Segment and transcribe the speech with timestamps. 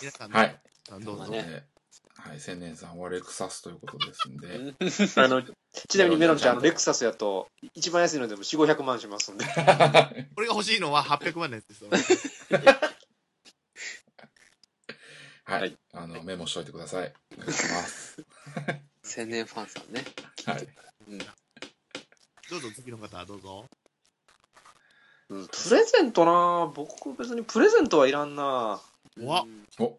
[0.00, 0.60] 皆さん、はい。
[1.04, 1.32] どうぞ。
[2.16, 4.74] はい、千年さんはレクサスということですんで、
[5.20, 5.42] あの、
[5.88, 9.44] ちなみにメロンちゃん、あのレクサスやと、一番安いのでも4、500万しますんで。
[10.34, 11.90] これが欲しいのは800万のやつですよ。
[15.44, 17.12] はい、はいあの、メモしといてください。
[17.36, 18.24] お願いします。
[19.02, 20.04] 千年ファンさんね。
[20.46, 20.68] はい。
[21.08, 21.18] うん。
[21.18, 21.26] ど
[22.56, 23.68] うぞ、次の方、どうぞ。
[25.30, 28.80] うんプレゼントな僕別にプレゼントはいらんなう
[29.20, 29.46] わ
[29.78, 29.98] お、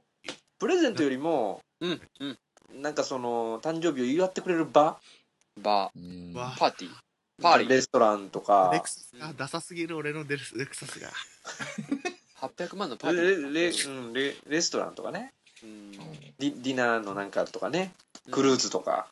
[0.60, 2.02] プレゼントよりも、うん。
[2.20, 2.26] う
[2.78, 2.82] ん。
[2.82, 4.98] なんかその、誕生日を祝ってくれる場？
[5.62, 6.92] バうんパーティー。
[7.42, 7.70] パーリー。
[7.70, 11.10] レストランとかレク、サスがダサすぎる俺のレクレクサスが。
[12.42, 13.54] 800万のパーティー。
[13.54, 15.92] レレうんレレストランとかねうん。
[15.92, 17.94] ディディナーのなんかとかね
[18.32, 19.08] クルーズとか、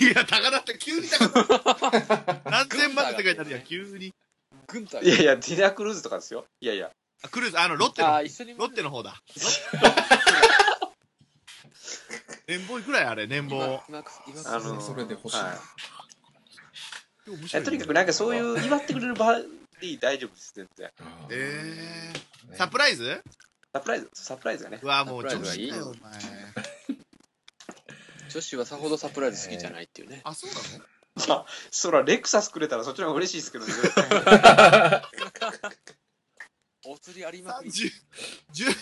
[0.00, 4.12] いや、高だって急に高だ 何千万って書いてあるやん、急に。
[4.66, 6.90] 軍隊いやいやディナークルーズとかですよいやいや
[7.22, 8.54] あ、クルーズ、あの、ロッテのあ、ー、一緒に。
[8.56, 9.20] ロッテの方だ。
[12.46, 13.82] 年俸いくらやあれ、年俸。
[13.88, 15.36] 今今あのそれで欲しい。
[15.36, 15.44] な。
[15.44, 15.58] はい。
[17.30, 17.64] 面白いね。
[17.64, 19.44] とにかくなんかそういう祝ってくれる場で
[20.00, 20.90] 大丈夫です全然。
[21.00, 21.32] あー。
[21.32, 23.22] えー、ねサプライズ？
[23.72, 24.10] サプライズ。
[24.14, 24.78] サプライズがね。
[24.80, 25.48] うわ、もう、サプライズ。
[25.48, 26.20] がいい女子だよ、お前。
[28.30, 30.20] 女子はさほどサプライズ好きじゃないっていうね。
[30.24, 30.84] あ、そうなの？
[31.28, 33.72] ま あそらレクサスくれたらそっちの方が嬉しいですけどね
[37.26, 37.70] お釣りありまくり。
[37.70, 37.90] 30
[38.52, 38.76] 10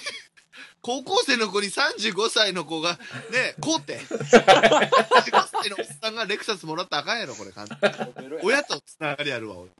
[0.83, 2.98] 高校生の子に35歳の子が、ね、
[3.61, 3.98] こうって。
[3.98, 4.11] 35
[5.51, 7.53] 歳のおっさんがレクサスもらったらあかんやろ、これ。
[7.53, 7.91] 簡単
[8.23, 9.70] に親とつながりあるわ、俺。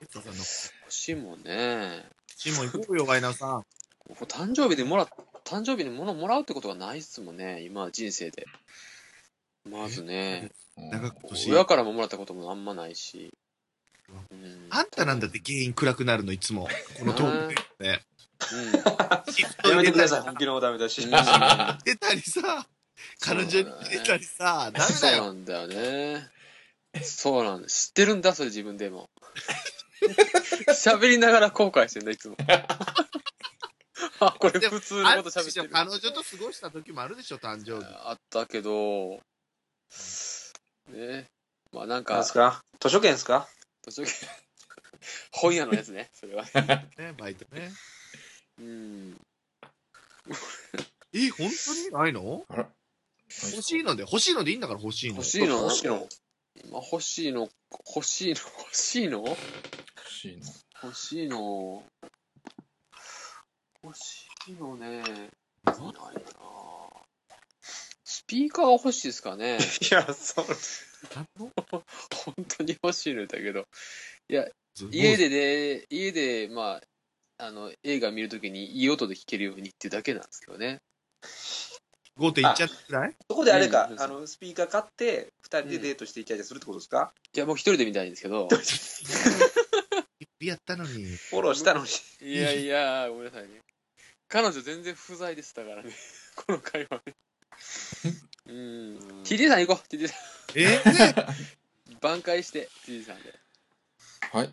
[0.00, 0.38] レクサスさんの。
[0.38, 2.04] 欲しいもんね。
[2.36, 3.64] シモン行こうよ、ワイナーさん。
[4.26, 5.06] 誕生日でもら、
[5.44, 8.44] 誕生日に物もらうってことがないっすもんね、今、人生で。
[9.64, 10.50] まずね、
[11.48, 13.32] 親からももらったこともあんまないし。
[14.44, 16.68] うんあんたなんだって原因暗くなるの、いつも。
[16.98, 17.90] このトークで。
[17.92, 18.02] ね。
[19.30, 21.10] シフトやめてください本気のダメだしうん。
[21.10, 22.66] 入れたりさ、
[23.20, 25.24] 彼女に入れたりさ、ダメそうだよ。
[25.26, 26.28] なんだよね。
[27.02, 27.68] そうなんだ。
[27.68, 29.08] 知ってるんだ、それ自分でも。
[30.68, 32.36] 喋りながら後悔してんだ、いつも。
[34.20, 35.68] あ、これ普通のこと喋ってる。
[35.70, 37.86] 彼女と過ごした時もあるでしょ、誕生日。
[37.86, 39.20] あったけど、
[40.88, 41.26] ね。
[41.72, 42.62] まあなんかなんです、か？
[42.80, 43.48] 図書券ですか？
[43.90, 44.28] 図書券
[45.32, 46.44] 本屋のやつね、 それは。
[46.44, 47.72] ね、バイトね。
[48.58, 49.20] うん。
[51.12, 52.44] え、本当にないの？
[52.48, 52.70] あら
[53.52, 55.16] 欲しいので、欲しいのでいいんだから欲しいの。
[55.16, 55.62] 欲しいの？
[55.62, 56.08] 欲しいの
[56.64, 57.48] 今欲しいの、
[57.94, 59.18] 欲しいの、欲しいの？
[59.26, 59.36] 欲
[60.08, 60.42] しいの。
[60.82, 61.82] 欲しいの。
[63.82, 65.02] 欲しいのね。
[65.64, 65.80] ないなス
[68.34, 69.58] ピーカーが欲しいですかね。
[69.90, 73.64] いやそう本当に欲しいのだけど。
[74.28, 74.50] 家
[74.90, 76.80] 家でね、家で、ま
[77.38, 80.80] あ、あの、映画見るときにいい音で聴けるようにっていうだけなんですけどね。
[82.18, 83.14] 5.1っちゃってない？
[83.30, 87.12] そこであれかうんあのスピーカー買って二人でデートしてイチャイチャするってことですか？
[87.34, 88.48] いや、僕一人で見たいんですけど。
[90.40, 91.04] やったのに。
[91.04, 93.60] フォローしたのにいやいや、ごめんなさいね。
[94.26, 95.92] 彼女全然不在でしたからね。
[96.34, 97.12] この会話ね。
[98.46, 98.96] うん。
[99.24, 100.14] TD さん行こう、TD さ
[100.54, 100.76] え？
[100.76, 101.98] ん。
[102.00, 103.34] 挽回して、TD さんで。
[104.32, 104.52] はい。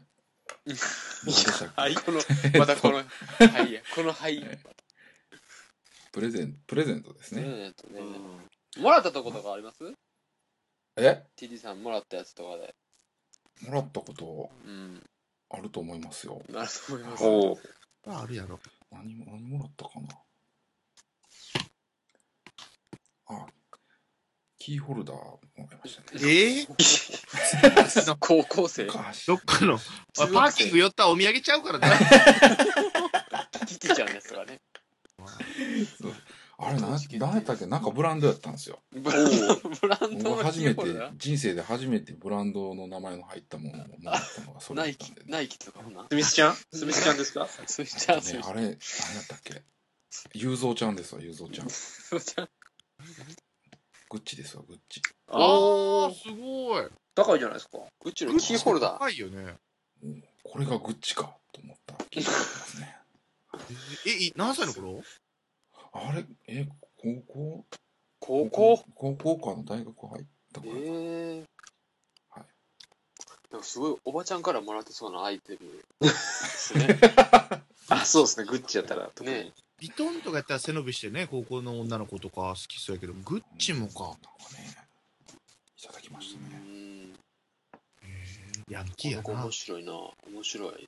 [0.66, 1.81] 何でしたっけ？
[1.81, 2.19] はいこの、
[2.59, 4.44] またこの、はいや、このはい。
[6.11, 7.41] プレゼント、プレゼントですね。
[7.41, 8.01] ねえね
[8.78, 9.78] もらったとことかあります？
[10.97, 12.75] え ?TD さんもらったやつとかで。
[13.61, 15.09] もらったことうん。
[15.50, 16.41] あると思いますよ。
[16.50, 17.23] なると思います。
[17.25, 17.59] おお
[18.07, 18.59] あるやろ。
[18.91, 20.07] 何も、何もらったかな？
[23.31, 23.46] あ、
[24.58, 26.08] キーホルダーもらいましたね。
[26.22, 29.78] えー、高校生昔どっかの、
[30.16, 31.88] パーキング寄ったらお土産ちゃうからね。
[33.68, 34.62] キキちゃんのやつとかね。
[36.64, 37.66] あれ何、何やったっけ？
[37.66, 38.80] なんかブランドやったんですよ。
[38.91, 45.38] ブランド、ブランドの僕初めてキーホルダー、人生で初めてブランドの名前の入ったものをもらったのがそれナイキだったんで、ね。
[45.38, 46.06] ナイキとかもな。
[46.08, 46.56] スミスちゃん？
[46.72, 47.47] スミスちゃんですか？
[47.66, 48.78] スイちゃん、ね、あれ、何やっ
[49.28, 49.64] たっけ？
[50.34, 51.67] ゆうぞうちゃんですわ、ゆうぞうちゃん。
[54.09, 55.02] グッチですわ、グッチ。
[55.28, 56.88] あー、すごい。
[57.16, 59.00] 高いじゃないですかうちのキーホルダー。
[59.00, 59.56] 高いよね。
[60.03, 62.97] うんこれがグッチかと思った気がしますね。
[64.08, 65.02] え、い何歳の頃？
[65.94, 67.66] あれ、え、高校？
[68.20, 68.85] 高校？
[68.96, 70.79] 高校かの大学入ったえからか。
[70.84, 71.46] え
[72.29, 72.46] はい
[73.52, 77.00] なんかすごいおばちゃんからもらってそうなアイテムですね。
[77.90, 84.01] あそうですねグッチやったら特にねビトンとかやったら背伸びしてね、高校の女の子とか好きそうやけど、グッチもか。
[84.03, 84.19] なんか
[84.53, 84.78] ね、
[85.75, 86.57] いただきましたうね。
[86.59, 87.13] ん。
[88.69, 89.51] ヤンキーやな面。
[89.51, 89.91] 白いな。
[89.93, 90.87] 面白い。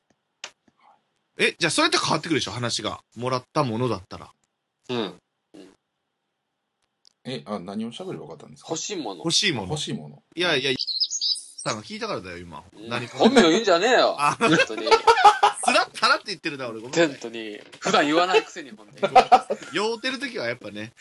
[1.39, 3.01] え、じゃあそれって変わってくるでしょ、話が。
[3.15, 4.31] もらったものだったら。
[4.89, 5.19] うん。
[7.25, 8.69] え、あ、何を喋ればよかったんですか？
[8.69, 9.31] 欲しいもの欲。
[9.31, 9.79] しいもの欲。
[9.79, 10.21] しいもの。
[10.35, 10.71] いやいや、
[11.63, 12.63] さんが聞いたからだよ、今。
[12.75, 14.15] うん何本名言うんじゃねえよ。
[14.19, 14.85] あ本当に。
[14.85, 16.81] スラッタラって言ってるな、俺。
[16.81, 17.57] ごめんな本当に。
[17.79, 19.01] 普段言わないくせに、ほんで。
[19.71, 20.91] 酔うてる時はやっぱね、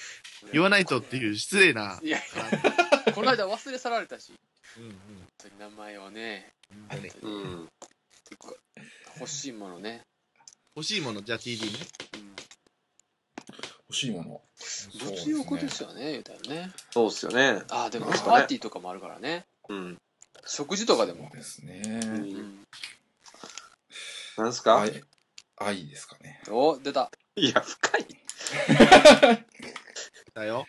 [0.53, 1.99] 言わないとっていう失礼な。
[2.01, 2.73] いやいや、
[3.13, 4.33] この間忘れ去られたし、
[4.77, 4.99] うんうん本
[5.39, 6.53] 当に名前をね、
[6.89, 7.69] 本当にうん。
[9.19, 10.03] 欲しいものね。
[10.77, 11.87] 欲しいもの、じゃあ TD ね。
[12.15, 12.33] うん
[13.89, 14.41] 欲しいもの。
[15.05, 16.73] 物欲ですよね、言うたらね。
[16.93, 17.63] そうっすよね。
[17.69, 19.45] ああ、でもパーティーとかもあるからね。
[19.69, 19.99] うん。
[20.47, 21.37] 食事とかでもそう。
[21.37, 21.67] ですう。
[21.67, 21.83] ね。
[21.85, 22.25] うん
[22.61, 22.65] ん。
[24.39, 24.81] なんすか？
[24.83, 25.03] 愛、
[25.57, 26.41] 愛ですかね。
[26.51, 27.11] お、出た。
[27.37, 28.07] いや、深い。
[30.35, 30.67] だよ。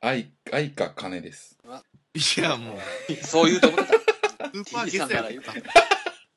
[0.00, 1.56] 愛、愛か金です。
[2.14, 2.80] いや、もう、
[3.24, 3.98] そう言うと思ってた。
[4.56, 5.54] スーパーゲスやないか。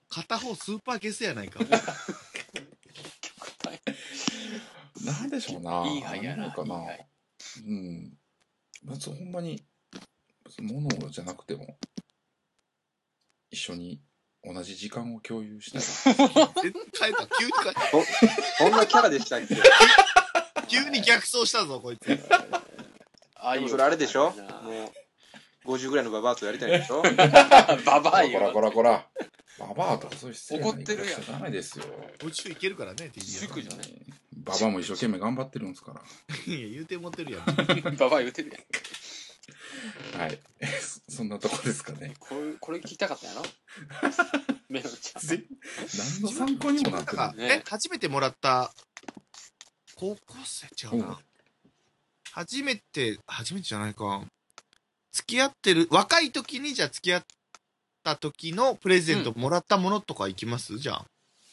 [0.09, 1.59] 片方スーパーゲスやないか。
[5.05, 5.85] なんでしょうな。
[5.87, 6.47] いい牌やな。
[6.47, 6.75] んかな。
[6.75, 7.07] いい牌
[7.65, 8.17] うん。
[8.83, 9.63] 別にほんまに
[10.61, 11.77] 物じゃなくても、
[13.51, 14.01] 一緒に
[14.43, 15.81] 同じ時間を共有したい。
[16.15, 16.61] た。
[16.63, 17.27] 急に変えた。
[18.59, 19.55] こんなキャラでしたっけ？
[20.67, 22.05] 急に逆走したぞ、こいつ。
[22.05, 22.21] でも
[23.35, 23.69] ああいう。
[23.69, 24.31] それあれでしょ？
[24.35, 24.91] なも
[25.65, 27.01] う、50ぐらいのババアとやりたいでしょ？
[27.85, 28.39] ババアよ。
[28.39, 29.07] こらこらこら。
[29.57, 31.85] ババアとかそういう失礼な怒ってるやん言い方しちゃダメですよ。
[32.23, 36.01] 宇宙いけるからね、じゃないババアも一生懸命頑張ってるんですから。
[36.45, 37.45] いや、言うて持ってるやん。
[37.97, 38.61] ババア言うてるやん。
[40.17, 40.39] はい。
[40.81, 42.13] そ そんなとこですかね。
[42.19, 43.43] これ、これ聞きたかったやろ？
[44.69, 45.21] メロンちゃん。
[45.21, 45.43] ぜ
[45.97, 47.41] 何の参考にもなってなんか、る。
[47.41, 48.73] ねえ、初めてもらった、
[49.95, 50.67] 高校生？
[50.67, 51.19] 違ううんな。
[52.31, 54.21] 初めて、初めてじゃないか。
[55.11, 57.25] 付き合ってる、若い時にじゃあ付き合っ
[58.03, 60.77] た時のプレゼントもらったものとかいきます？
[60.77, 61.05] じゃあ。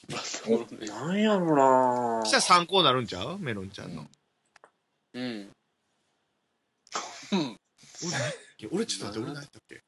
[0.09, 3.39] なんやろなそしたら参考になるんちゃう？
[3.39, 4.07] メロンちゃんの。
[5.15, 5.51] うん。
[7.33, 7.59] うん。
[8.03, 9.83] 俺、俺ちょっと待って、俺何やったっけ？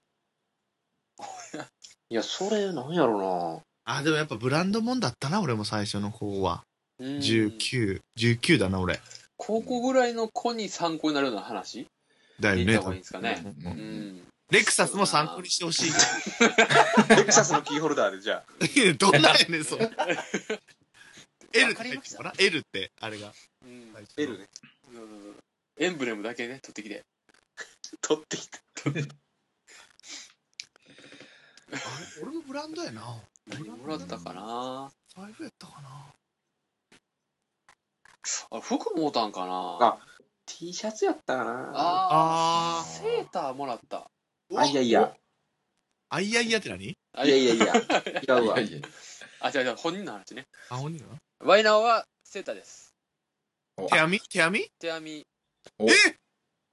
[2.10, 6.62] いや、それ、なんやろあ、でもやっぱブランドもんだったな、俺も最初の方は。
[6.98, 9.00] うん19、19だな、俺。
[9.36, 11.86] 高校ぐらいの子に参考になるような話？
[12.40, 13.42] だよね言った方がいいんですかね。
[13.44, 14.22] うんうん。
[14.50, 15.90] レクサスも参考にしてほしい。
[15.90, 15.96] な
[17.16, 18.64] レクサスのキーホルダーで、じゃあ。
[18.64, 19.90] い やどんなんやねん、それ。
[19.90, 19.98] L っ
[21.52, 23.32] てわかりました入って ?L って、あれが。
[23.64, 23.94] うん。
[24.16, 24.48] L ね。
[24.92, 25.36] うん
[25.80, 27.04] エンブレムだけね、取ってきて。
[28.00, 28.60] 取ってきた。
[32.22, 33.22] 俺のブランドやな。
[33.46, 36.14] 何もらったかな財布やったかな。
[38.50, 39.98] あ、服もうたんかなあ
[40.46, 44.10] T シャツやったかなああー、セーターもらった。
[44.54, 45.16] あ、いやいや。
[46.10, 46.96] あいやいやって何？
[47.12, 47.74] あいや いやいや。
[47.76, 48.82] 違うわあ、違う
[49.66, 50.46] 違う、本人の話ね。
[50.70, 52.94] あ、本人がワイナーはセーターです。
[53.76, 54.20] 手編み？
[54.20, 54.70] 手編み？
[54.78, 55.26] 手編み、
[55.78, 55.94] おえ？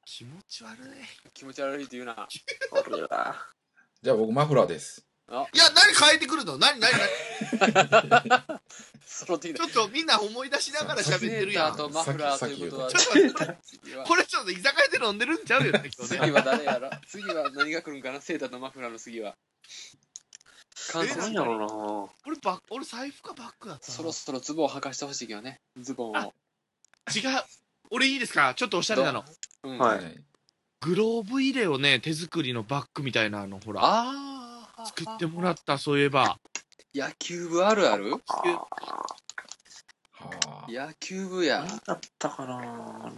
[0.06, 0.80] 気持ち悪い。
[1.34, 2.16] 気持ち悪いって言うな。
[2.70, 3.36] これは。
[4.02, 5.04] じゃあ僕マフラーです。
[5.28, 5.42] いや、
[5.74, 6.60] 何変えてくるの？
[6.60, 7.00] 何何何？
[7.58, 9.40] ちょっ
[9.72, 11.76] とみんな思い出しながら喋ってるやん。
[11.76, 12.90] とマフラーということは、
[14.06, 16.20] これちょっと居酒屋で飲んでるんちゃうよね、今日ね。
[16.20, 16.92] 次は誰やろ？
[17.08, 18.22] 次は何が来るんかな？
[18.22, 19.36] セーターとマフラーの次は。
[20.92, 23.94] 関えなんやろ俺バッ俺財布かバッグだったな。
[23.94, 25.60] そろそろズボンを履かしてほしいけどね。
[25.80, 26.14] ズボンを。
[26.14, 26.34] 違う。
[27.92, 28.54] 俺いいですか？
[28.56, 29.24] ちょっとおしゃれなの。
[29.64, 29.72] う？
[29.72, 29.78] ん。
[29.78, 30.18] はいい。
[30.82, 33.82] グローブ入れをね、手作りのバッグみたいなの、ほら。
[33.84, 34.86] ああ。
[34.86, 36.38] 作ってもらった、そういえば。
[36.94, 38.12] 野球部あるある？
[38.12, 38.68] なは
[40.48, 40.66] あ。
[40.70, 41.60] 野球部や。
[41.68, 42.60] 何だったかな？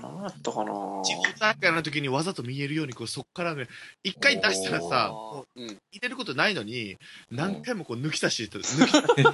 [0.01, 0.71] 何だったかな？
[1.03, 3.67] 地方大会の時にわざと見えるように、こう、そっからね、
[4.03, 5.11] 一回出したらさ。
[5.55, 6.97] 入れることないのに、
[7.31, 8.91] 何回もこう抜き差し入れて、抜き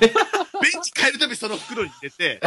[0.64, 2.40] ベンチ変えるたびその袋に入れて、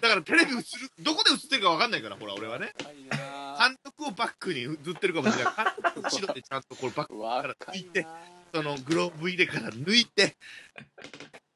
[0.00, 0.62] だからテレビ映る、
[1.00, 2.72] どこで映ってるかわかんないから、ほら、俺はね。
[2.78, 5.54] 監督をバックに映ってるかもしれない。
[5.56, 8.20] 監督の後ろでちゃんとこれバック、若いな
[8.52, 10.36] そのグローブ入れから抜いて、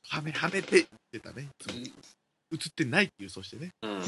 [0.08, 1.48] はめ、はめて、ってたね。
[2.52, 3.72] 映ってないっていう、そしてね。
[3.82, 4.00] うん。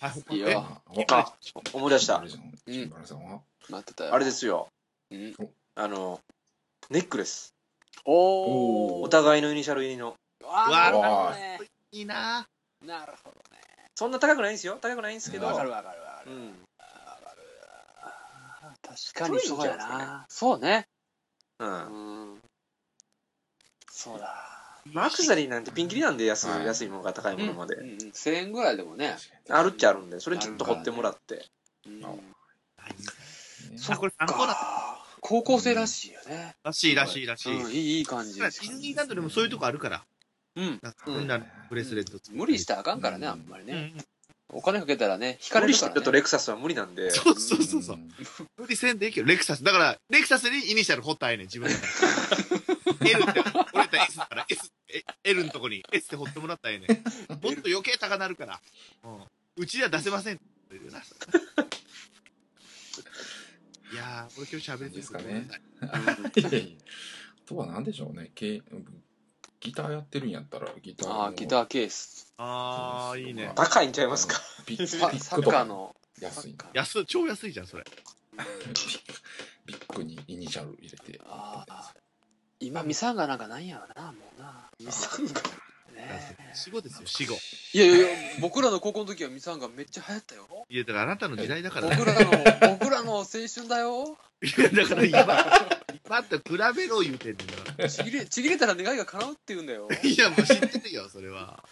[0.00, 1.34] はい、他いいよえおあ、
[1.72, 2.22] 思い出したあ。
[2.22, 3.40] れじゃんうん新原さんは？
[3.68, 4.14] 待ってたよ。
[4.14, 4.68] あれですよ。
[5.10, 5.34] うん。
[5.74, 6.20] あの、
[6.88, 7.54] ネックレス。
[8.04, 10.14] おお互いのイニシャル入りの。
[10.42, 11.60] わわなるほどね。
[11.92, 12.46] いいな
[12.84, 13.58] なるほどね。
[13.94, 14.78] そんな高くないんですよ。
[14.80, 15.46] 高くないんですけど。
[15.46, 16.32] わかるわかるわかる。
[16.32, 16.54] うん。
[18.82, 20.26] 確かにそうやな。
[20.28, 20.86] そうね。
[21.58, 22.32] うん。
[22.32, 22.38] うん。
[23.90, 24.58] そうだ。
[24.92, 27.76] まあ、アクセサリーなんてピンキリなんで安い、はい安いものが高いものまで。
[27.76, 29.16] うんうん、1000円ぐらいでもね。
[29.48, 31.46] あるっちゃあるんで、それちょっと掘ってもらって。
[31.86, 32.08] うんあ
[33.90, 34.87] あ、これ参考だ。
[35.28, 36.54] 高校生らしいよね。
[36.64, 37.62] らしいらしいらしい。
[37.62, 38.40] うん、いいいい感じ。
[38.40, 40.02] ディズニーランドでもそういうとこあるから。
[40.56, 40.80] うん。
[40.82, 43.92] なんなブレスレット無理したらあかんからね、うんあんまりね。
[43.94, 44.04] うん
[44.50, 46.00] お金かけたらね、引か無理してれるからね。
[46.00, 47.10] るとレクサスは無理なんで。
[47.10, 47.96] そうそうそうそう。
[47.96, 48.10] ん
[48.56, 49.62] 無理せんでいいけど、レクサス。
[49.62, 51.74] だから、レクサスにイニシャル掘ったらええねん、自分で。
[53.10, 53.44] L って、
[53.74, 57.02] 俺たら S だから、S、え L のとこに S って掘ってもらったらええねん。
[57.28, 58.58] もっと余計高なるから。
[59.04, 59.24] うん。
[59.56, 60.40] うちでは出せません
[64.38, 65.48] 俺今日喋りですかね
[66.36, 66.40] い。
[66.40, 66.60] いやいや
[67.44, 68.62] あとは何でしょうねけ
[69.60, 72.32] ギターやってるんやったらギターああ、ギターケース。
[72.38, 73.50] あー、いいね。
[73.56, 74.40] 高いんちゃいますか？
[74.66, 75.96] ピッササッピックとかカーの。
[76.20, 77.84] 安い安い、超安いじゃん、それ。
[79.66, 81.94] ビッグにイニシャル入れてああ。
[82.60, 84.70] 今、ミサンガなんかないんやろな、もうな。
[84.78, 85.32] ミサンガ。
[85.96, 87.34] ね死後ですよ、死後。
[87.74, 88.08] いやいやいや、
[88.40, 90.46] 僕らの高校の時はミサンガめっちゃ流行ったよ。
[90.68, 91.96] いや、だからあなたの時代だからね。
[91.96, 94.16] 僕らの、僕らの青春だよ。
[94.42, 95.18] いや、だから今、
[96.06, 96.42] 今と比
[96.76, 97.88] べろ言うてんねんな。
[97.90, 99.88] ちぎれ、ちぎれたら願いが叶うって言うんだよ。
[100.02, 101.62] いや、もう知ってるよ、それは。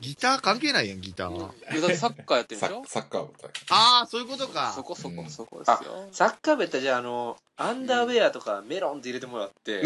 [0.00, 1.36] ギター関係ないやん、ギター。
[1.36, 2.84] いや、だってサッカーやってるでしょ？
[2.86, 4.72] ササッカー部隊ああ、そういうことか。
[4.72, 6.08] そこそこうんそこですよ。
[6.12, 9.82] サッカー部やったらじゃあ、あの、アンダーウェアとかメロンって入れてもらって、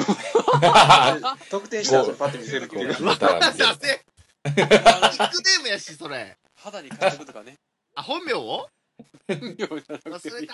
[1.50, 2.94] 特定したらそれパッて見せるっていう。
[2.94, 3.64] こう見た出せ
[4.44, 6.36] ニックネームやし、それ。
[6.56, 7.56] 肌に感じるとかね。
[7.94, 8.68] あ、本名を
[9.28, 10.52] あれ出せ、それ出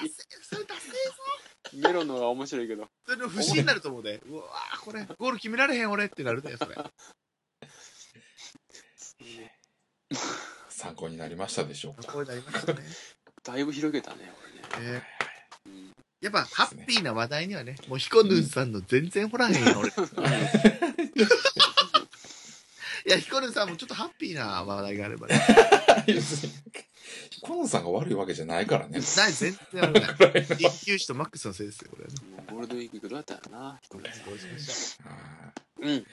[1.71, 1.77] せ。
[1.77, 2.89] メロンの方が面白いけど。
[3.05, 4.21] それの不審になると思うで。
[4.27, 6.77] うわーこれ、 ゴール決められへん俺ってなるで、それ。
[10.69, 12.83] 参考になりましたでしょうかこうなりましたね。
[13.43, 14.63] だいぶ広げたね、俺ね。
[14.79, 19.89] えーうんやっぱ、ハッピーな話題にはね、もうヒコヌンさんの全然ほらへんよ、俺。
[19.89, 19.93] い
[23.11, 25.41] や、ヒコヌンさんもちょっとハッピーな話題があればね。
[27.43, 30.05] コノンさんが悪いわけじゃないからねない、全然あるない。
[30.59, 32.05] 一級士とマックスのせいですよ、これ
[32.55, 33.81] ゴールデンウィークどうやったらな。
[33.91, 34.03] どう
[34.39, 35.89] しましあうん。
[35.89, 35.97] うん。
[35.97, 36.05] ー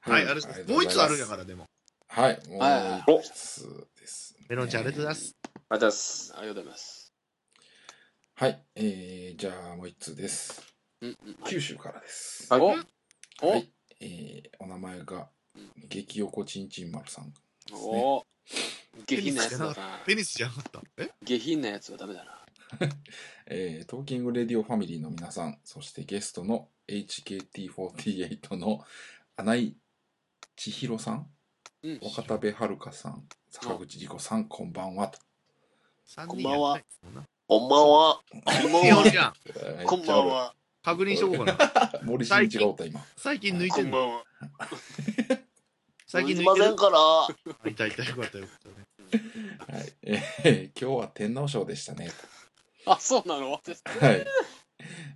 [0.00, 0.34] はい、あ。
[0.70, 1.66] もう一つあるんやから、でも。
[2.06, 5.36] はいもはう一つですねメロンちゃん、ありがとうございます。
[5.42, 6.34] ありがとうございます。
[6.36, 7.12] ありがとうございます。
[8.36, 10.74] はいえー、じゃあもう一つです。
[11.44, 12.64] 九州からですはいお
[13.42, 15.28] おはいえー、お名前が
[15.88, 17.36] 激横ちんちん丸さんで
[17.68, 18.24] すねお
[19.06, 19.74] 下品なやつだな。
[20.06, 20.82] ペニスじゃなかった。
[20.98, 21.10] え？
[21.22, 22.40] 下品なやつはダメだな。
[23.46, 28.84] えートーキングレディオファミリーの皆さん、そしてゲストの HKT48 の
[29.36, 29.76] 穴井
[30.56, 31.30] 千尋さん、
[31.82, 32.00] うん。
[32.02, 35.12] 若田部遥さん、坂口理子さん、こんばんは
[36.26, 36.80] こんばんは
[37.46, 38.22] こんばんは。
[38.26, 39.34] こんばんは。
[39.86, 40.28] こんばん。
[40.28, 40.54] は。
[40.82, 42.00] 確認しとこうかな。
[42.04, 43.04] 森進一がおった今。
[43.16, 44.24] 最近抜いてんのこんばんは。
[46.06, 46.74] 最近すいません抜
[47.64, 48.83] いていたいたよかったよかったね。
[49.18, 52.10] はいえー 今日は天皇賞でしたね。
[52.86, 53.52] あ、そうなの？
[53.52, 54.26] はい。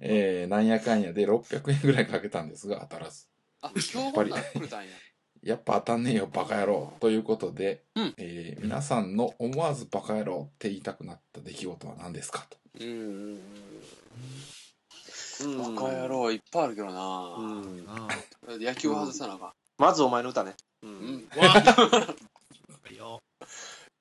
[0.00, 3.26] えーなんやかんやで600円ぐらいかけたんですが当たらず。
[3.60, 4.90] あ、今日もな来るたんや。
[5.42, 12.56] やっぱ当たんねえよバカ野郎ということで、うんえー皆さんの思わずバカ野郎って言いたくなった出来事は何ですかと。
[12.80, 12.88] うん。
[15.40, 16.08] うんバカ野。
[16.08, 16.98] 郎いっぱいあるけどうな。
[17.00, 17.84] ん。
[17.88, 18.08] あ
[18.48, 19.52] 野球は外さなあかん。
[19.78, 20.56] まずお前の歌ね。
[20.82, 21.28] ううんん。
[21.36, 21.38] あ。
[21.38, 21.58] わあ。
[21.58, 22.14] いいよ。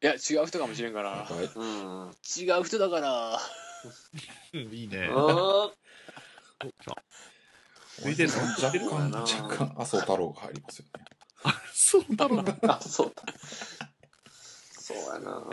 [0.04, 1.10] いや、違う人かもしれんから。
[1.10, 2.10] はいうん。
[2.10, 3.40] 違う人だから。
[4.54, 5.08] うんいいね。
[5.08, 5.16] うん。
[8.06, 9.26] おいてんの若干若
[9.56, 11.06] 干麻生太郎が入りますよね。
[11.74, 12.56] そうだろうな。
[12.68, 13.24] あ、そうだ。
[14.80, 15.32] そうやな。
[15.32, 15.50] バ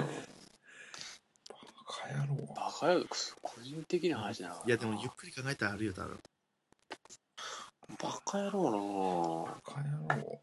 [1.87, 2.55] カ野郎。
[2.55, 3.07] バカ野郎、
[3.41, 6.21] 個人的な話なのかないや、でもゆっくり考えたらあるよ、多分。
[8.03, 10.43] バカ野郎バカ野郎。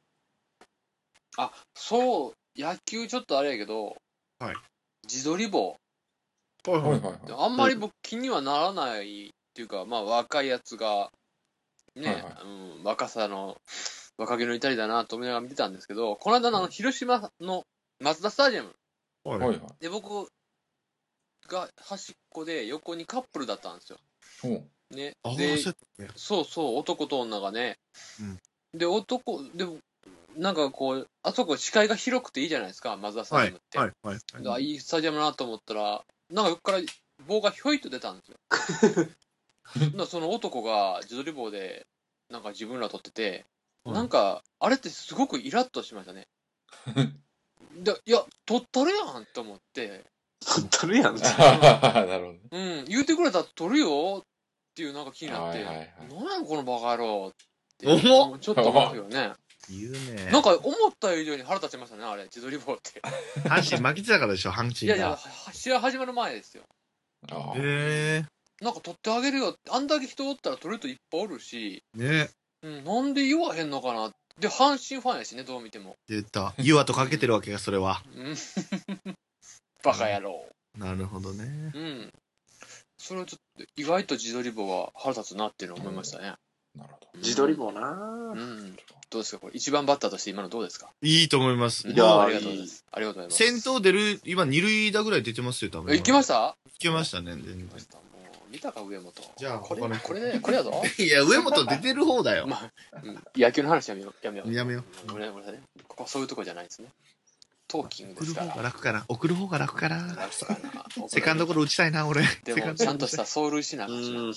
[1.38, 3.98] あ、そう、野球ちょっとあれやけど、
[4.40, 4.56] はい。
[5.04, 5.78] 自撮り棒。
[6.68, 7.20] はいはいはいはい。
[7.38, 11.10] あんまり僕気にはならないっていうか、まあ若いやつが、
[11.96, 12.34] ね、はいはい
[12.78, 13.58] うん、若さの、
[14.18, 17.64] 若気の至りだなと思いながら見てたんですけど、この間のあの、広島の
[18.00, 18.76] 松田スタジアム
[19.24, 19.60] はいはいはい。
[19.80, 20.30] で僕
[21.48, 24.00] が端っこで横にカップルだったんですよ。
[24.42, 25.32] ほうねあ。
[25.32, 25.76] あ、で、そう。
[26.16, 27.78] そうそう、男と女がね。
[28.20, 28.40] うん
[28.74, 29.80] で、男、でも、
[30.36, 33.78] なんかこう、あそこ視界が広くていいじゃないですか、マツダスタはいジアムって。
[33.78, 34.56] はいはい。
[34.56, 36.80] あいいスタジアムだなと思ったら、なんか横から
[37.28, 38.38] 棒がひょいっと出たんですよ。
[39.94, 41.86] な らその男が自撮り棒で、
[42.30, 43.46] なんか自分ら撮ってて、
[43.84, 46.28] はいなんか、あれってすごくイラッとしましたね。
[47.76, 50.06] でいや、撮ったるやんと思って、
[50.40, 51.16] 撮ってるやん。
[51.18, 52.40] なるほどね。
[52.52, 54.26] うん、言うてくれたら撮るよっ
[54.76, 57.36] ていうなんか気になって、はいはいはいなんやこのバカ野郎っ
[57.78, 59.34] て、ちょっと思うよね。
[59.80, 60.32] 言うね。
[60.32, 63.02] なんか思った以上に腹立ちましたね、あれ、自撮り棒って。
[63.48, 65.18] 阪神負けてたからでしょ、阪神いやいや、
[65.54, 66.64] 試合始まる前ですよ。
[67.56, 68.26] へ
[68.62, 72.00] なんか撮ってあげるよあんだけ人おったら撮る人いっぱいおるし、え。
[72.00, 72.30] ね
[72.64, 75.98] うん、なんで言わへんのかなっで、阪神ファンやしね、どう見ても。
[76.08, 76.54] 言った。
[76.58, 78.02] ユアとかけてるわけが、それは。
[78.16, 78.36] うん。
[79.84, 80.48] バカ野郎。
[80.78, 81.72] なるほどね。
[81.76, 82.14] うん。
[82.98, 86.36] それはちょっと、意外と自撮り棒は腹立つなっていうのを思いましたね。
[86.76, 87.08] なるほど。
[87.20, 88.78] 自撮り棒なうん。
[89.10, 89.40] どうですか？
[89.40, 90.90] これ、一番バッターとして今のどうですか？
[91.02, 91.88] いいと思います。
[91.88, 92.86] いやーありがとうございます。
[92.92, 93.52] ありがとうございます。
[93.54, 95.94] 先頭出る、今二塁打ぐらい出てますよ、多分。
[95.94, 96.34] え行きましした？
[96.44, 99.14] 行きましたね、全然行きましたもう、見たか、上本。
[99.38, 100.82] じゃあこれこれね、これやぞ。
[100.98, 102.48] いや、上本出てる方だよ。
[102.48, 102.72] まあ、
[103.04, 104.26] うん野球の話やめよう。
[104.26, 104.54] やめよう。
[104.54, 105.62] やめよごめんなさいね。
[105.88, 106.88] ここはそういうとこじゃないですね。
[107.68, 108.56] トーキング送る方ですから。
[108.56, 109.06] が楽かな。
[109.08, 109.98] 送る方が楽かな。
[110.16, 110.58] 楽か
[111.00, 112.24] なセカンドゴロ打ちたいな、俺。
[112.44, 114.34] でも、ちゃんとした走塁しなあうかんしな。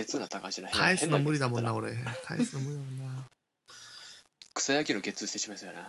[0.00, 0.04] ん。
[0.04, 1.94] ゲツな高橋な返すの無理だもんな、変俺。
[2.24, 3.24] 返すの無理だもんな。
[4.54, 5.88] 草野球のゲッツーしてしまいそうやな。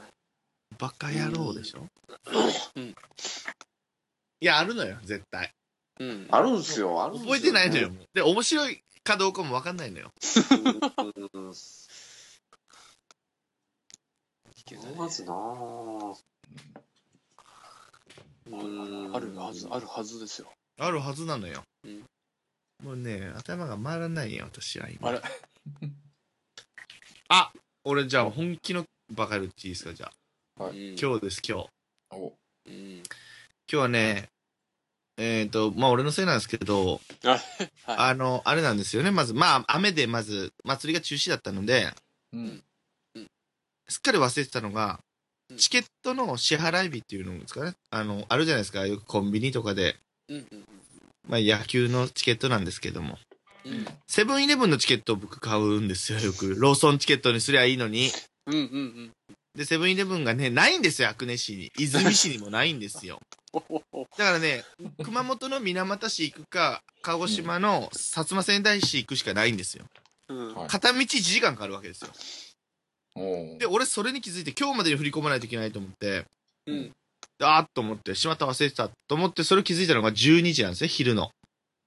[0.77, 1.87] バカ野郎でしょ？
[2.75, 2.83] うん。
[2.89, 2.95] い
[4.45, 5.51] や、あるのよ、絶対。
[5.99, 6.27] うん。
[6.29, 7.31] あるんすよ、あるんすよ。
[7.31, 7.91] 覚えてないのよ。
[8.13, 10.11] で、面白いかどうかもわかんないのよ。
[10.51, 10.55] う
[11.49, 11.53] ん。
[14.65, 16.17] けどねまずなぁ。
[18.47, 19.15] うん。
[19.15, 20.51] あるはず、あるはずですよ。
[20.79, 21.63] あるはずなのよ。
[21.83, 22.03] うん
[22.85, 25.09] もうね、頭が回らないよ、私は今。
[25.09, 25.21] あれ
[27.29, 27.51] あ
[27.83, 30.11] 俺じゃあ本気のバカ言っていいですか、じゃ
[30.59, 30.65] あ。
[30.65, 31.69] うん今日です、今日。
[32.11, 32.37] お
[32.67, 32.97] うん。
[32.97, 33.03] 今
[33.67, 34.29] 日はね、
[35.17, 37.41] えっ、と、まあ俺のせいなんですけど、あはい。
[37.87, 41.91] あの、あれなんですよね、まず、まあ雨でまず祭りが中止だったので、
[42.33, 42.63] うん。
[43.89, 44.99] すっかり忘れてたのが
[45.49, 47.73] うん、チケットの支払い日っていうのですかね。
[47.89, 49.97] あの、あるじゃないですか、よくコンビニとかで、
[50.29, 50.65] うんうん
[51.27, 53.17] まあ野球のチケットなんですけども。
[54.07, 56.55] セブンイレブンのチケットを僕買うんですよ、よく。
[56.55, 58.11] ローソンチケットにすりゃいいのに。
[58.45, 59.11] うんうんうん。
[59.55, 61.71] で、セブンイレブンがね、ないんですよ、阿久根市に。
[61.77, 63.19] 泉市にもないんですよ。
[64.17, 64.63] だからね、
[65.03, 69.85] 熊本の水俣市行くか、鹿児島の薩摩仙台市行くしかないんですよ。
[70.27, 72.11] うんはい片道1時間かかるわけですよ。
[73.15, 76.25] おで、俺それに気づいて今日までに振り込まないといけないと思って、
[76.65, 76.91] うん。
[77.41, 81.31] あーっと思って、しまった忘れてたと思って、それ気づいたのが12時なんですね、昼の。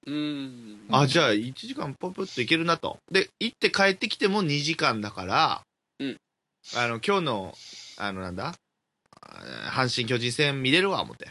[0.07, 0.87] うん。
[0.91, 2.99] あ、じゃあ1時間ポンポンといけるなと。
[3.11, 5.63] で、行って帰ってきても2時間だから、
[6.01, 6.17] うん
[6.77, 7.55] あの、今日の、
[7.97, 8.55] あの、なんだ
[9.21, 11.31] あ阪神巨人戦見れるわ、思って。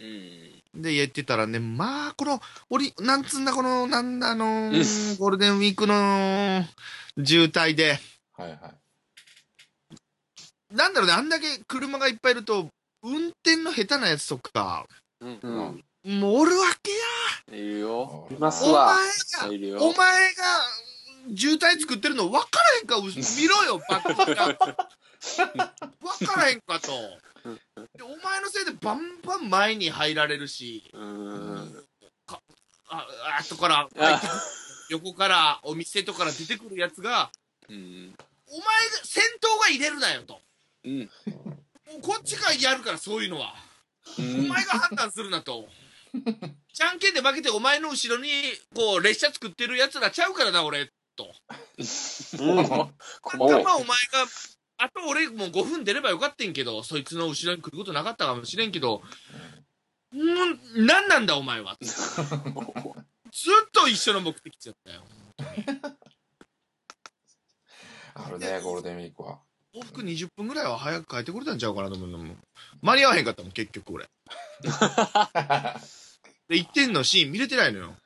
[0.00, 0.82] うん。
[0.82, 6.64] で、言ってたらね、まあ、この、俺、なんつうんだ、この、なんだ、あのーうんゴールデンウィークの
[7.22, 7.98] 渋滞で、
[8.36, 8.60] はいはい。
[10.74, 12.68] なんだろうね、あんだけ車がいっぱいいると、
[13.02, 14.86] 運転の下手なやつとか、
[15.20, 15.84] うん。
[16.04, 16.90] もうおるわけ
[17.52, 17.58] や。
[17.58, 18.28] いるよ。
[18.30, 18.96] いますお前わ。
[19.42, 19.78] が、いるよ。
[19.80, 20.44] お前が、
[21.36, 24.46] 渋滞作ってるの分からへんか、う見ろよ、 バカが。
[26.00, 26.92] 分からへんかと。
[27.96, 31.86] でお前のせいでバンバン前に入られるし、うん。
[32.26, 33.06] あ、
[33.38, 34.22] あとから、あ
[34.90, 37.30] 横から、お店とから出てくるやつが、
[37.68, 38.14] うん。
[38.46, 38.64] お前が、
[39.04, 40.40] 先頭が入れるなよと。
[40.84, 41.10] うん。
[42.02, 43.54] こっちがやるから、そういうのは。
[44.18, 45.68] お前が判断するなと。
[46.72, 48.30] じゃんけんで負けてお前の後ろに、
[48.74, 50.90] こう、列車作ってる奴らちゃうからな、俺。
[52.38, 52.66] うん。
[52.66, 52.86] たま
[53.34, 54.26] お前が、
[54.78, 59.02] あと俺もう5分出ればよかったんけど、そいつの後ろに来ることなかったかもしれんけど、
[60.14, 61.76] ん何なんだお前は。
[61.80, 65.04] ずっと一緒の目的地だったよ。
[68.14, 69.40] あるね、ゴールデンウィークは。
[69.74, 72.34] 往復20分ぐらいは早く帰ってくれたんちゃうかなと思うのも。
[72.82, 74.08] 間に合わへんかったもん、結局俺。
[76.48, 77.96] で、1点のシーン見れてないのよ。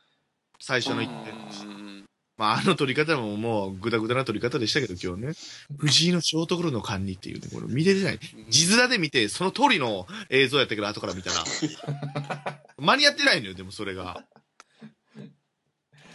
[0.61, 2.05] 最初の1点
[2.37, 5.33] まあ、あの撮り方ももう、ぐだぐだな撮り方でしたけど、今日ね。
[5.79, 8.19] 藤井のショートゴロの間にっていうね、これ見れてない。
[8.51, 11.45] 字面で見て、その通りの映像やったけど、後から見たら。
[12.77, 14.25] 間に合ってないのよ、でもそれが。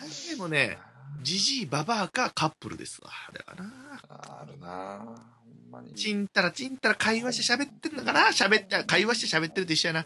[0.02, 0.78] 大体もね、
[1.22, 3.90] ジジイ、ババアかカップルですわ、あれはな。
[4.10, 5.06] あるな
[5.39, 5.39] ほ
[5.70, 5.94] んまに。
[5.94, 8.28] ちんたらちんたら会話して喋ってんのかな？
[8.28, 10.06] 喋って、会話して喋ってると一緒やな。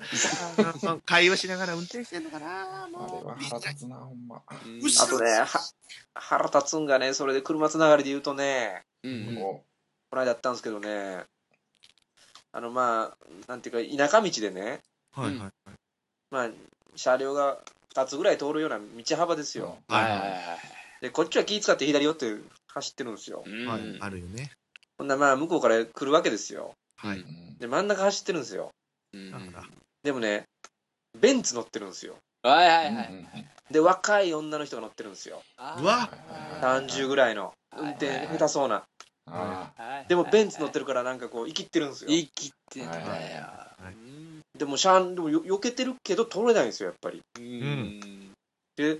[0.92, 2.84] うん会話しながら運転してんのかな？
[2.84, 3.28] あれもう。
[3.28, 4.42] は腹立つな、ほんま。
[4.48, 4.54] あ
[5.08, 5.48] とね、は
[6.14, 9.64] 腹立つんがね、それで車つながりで言うとね、うんお
[10.10, 11.24] この間やったんですけどね、
[12.52, 15.52] あの、まあ、なんていうか、田舎道でね、はいはい
[16.30, 16.50] まあ、
[16.96, 17.58] 車両が
[17.96, 19.78] 2つぐらい通るような道幅ですよ。
[19.88, 20.04] はい。
[20.04, 20.42] はいははいいはい
[21.02, 22.34] で、こっちは気使って左寄って
[22.68, 23.44] 走ってるんですよ。
[23.46, 23.82] うんはい。
[24.00, 24.52] あるよね。
[25.04, 26.72] ほんならまあ、向こうから来るわけですよ。
[26.96, 27.18] はい。
[27.18, 28.70] うんで、真ん中走ってるんですよ。
[29.14, 29.64] うんだから
[30.02, 30.44] でもね、
[31.20, 32.16] ベンツ乗ってるんですよ。
[32.42, 33.28] はいはいはいうん
[33.70, 35.42] で、若い女の人が乗ってるんですよ。
[35.58, 36.10] うわ
[36.62, 37.52] 30ぐらいの。
[37.78, 38.84] 運転下手そうな。
[39.26, 39.74] あ
[40.08, 42.10] でも、ベンツ乗ってるからなんかこう、生きってるんですよ。
[42.10, 43.18] 生きてんだよは
[43.92, 47.22] いうんでも、シャン、でもよ避けてるけど通れないんですよ、やっぱり。
[47.40, 48.32] うん
[48.78, 49.00] で、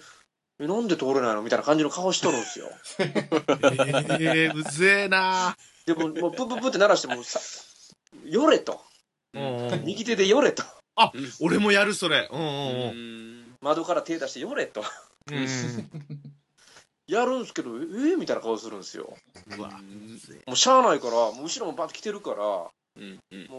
[0.60, 1.44] え、なんで通れないの？
[1.44, 2.70] みたいな感じの顔しとるんですよ。
[3.00, 5.56] えー、うぜえな
[5.86, 7.40] でも、もうプンプンプンって鳴らしてもさ、
[8.26, 8.82] 寄れと。
[9.84, 10.64] 右手で寄れと。
[11.42, 12.30] 俺もやる、それ。
[12.32, 13.42] うんううんうん。
[13.42, 13.56] ん。
[13.62, 14.84] 窓から手出して寄れと。
[17.08, 19.14] やるんすけど、えー、みたいな顔するんですよ。
[19.58, 19.72] うわ、
[20.48, 23.20] もうしゃあないから、もう後ろもバッて来てるから、うん。
[23.32, 23.50] うん。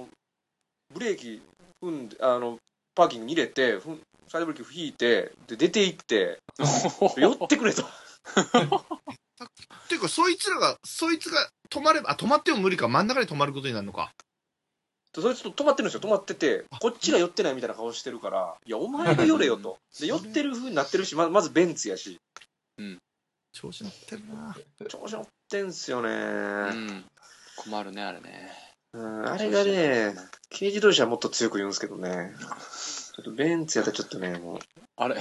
[0.93, 1.43] ブレーキ
[1.83, 2.59] 踏んで、あの、
[2.95, 6.39] パーキングに入れて、ふんサイドブレーキ引いて、で、出て行って、
[7.21, 7.85] 寄ってくれと。
[9.89, 14.13] ていうか、そいつらが、そいつが止まれば、あ、止まっても無理か、真ん中で止まることになるのか。
[15.15, 19.79] そいつと止まってるんですよ、止まってて、こっちが寄ってないみたいな顔してるから、いや、お前が寄れよと。
[20.01, 22.19] で、 寄ってる風になってるし、ままずベンツやし、
[23.53, 24.57] 調子乗ってるな
[24.89, 26.09] 調子乗ってんすよね。
[26.11, 26.13] う
[26.75, 27.05] ん。
[27.57, 28.51] 困るね、あれね。
[28.93, 30.15] うん、あれがね、
[30.51, 32.35] 軽自動車はもっと強く言うんですけどね、
[33.15, 34.59] ちょっとベンツやったらちょっとね、もう、
[34.97, 35.17] あれ？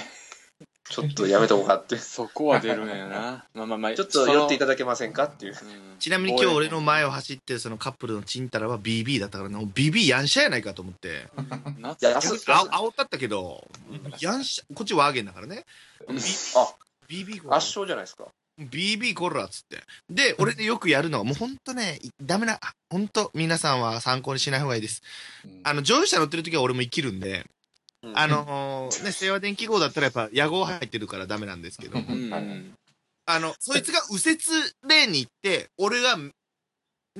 [0.93, 1.97] ちょっとやめとこうかって。
[1.97, 3.45] そこは出るんやな。
[3.55, 5.55] まあまあまあ、ちょっと寄っていただだけませんかっていう。
[5.99, 11.27] ちなみに今日俺の前を走ってるそのカップルのチンタラは BB だったからな、もう BB やんしゃやないかと思って。
[11.79, 13.67] 夏いあ煽ったったけど、
[14.19, 15.65] やんしゃ、こっちワーゲンだからね。
[16.07, 16.17] うん
[17.09, 18.27] BB コラ圧勝じゃないですか。
[18.59, 19.83] BB コラっつって。
[20.09, 25.01] で、俺でよくやるのが、もうほんとね、ダメな、ほんと皆さんは参考にしない方がいいです。
[25.63, 27.45] あの、乗用車乗ってる時は俺も生きるんで、うん
[28.13, 31.97] あのーね、清和電気号だったらやっぱ野号入ってるからダメなんですけど。
[33.25, 34.39] あの、そいつが右折
[34.89, 36.31] レーンに行って、俺が、ね、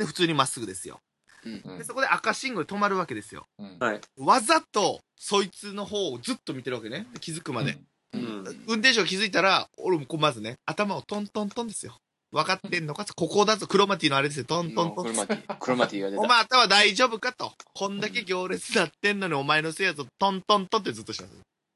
[0.05, 0.99] 普通にまっすぐですよ。
[1.45, 3.45] うんで、そこで赤信号で止まるわけですよ。
[3.59, 4.01] うんはい。
[4.17, 7.07] わざと、そいつの方をずっと見てるわけね。
[7.21, 7.77] 気づくまで。
[8.13, 8.47] ううんん。
[8.67, 11.97] 運転手が気づいたら、俺もこうまずね、頭をトントントンですよ。
[12.33, 13.05] 分かってんのか？
[13.15, 15.05] ここだぞ、クロマティのあれですよ、トントントン。
[15.05, 16.21] クロマティ、クロマティが出た。
[16.21, 17.53] お前頭大丈夫かと。
[17.75, 21.25] こんだけ行列なってんのにお前のせいやぞ、トントントンってずっとして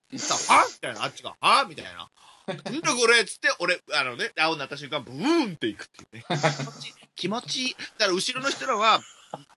[0.09, 0.27] ます。
[0.27, 0.65] さあ、は？
[0.67, 1.65] みたいな、あっちが、は？
[1.69, 2.09] みたいな。
[2.47, 3.21] なんだこれ？
[3.21, 6.25] っつって、俺、あのね、青になった瞬間、ブーンっていくっていうね。
[6.25, 7.75] 気持ちいい、気持ちいい。
[7.99, 8.99] だから後ろの人らは、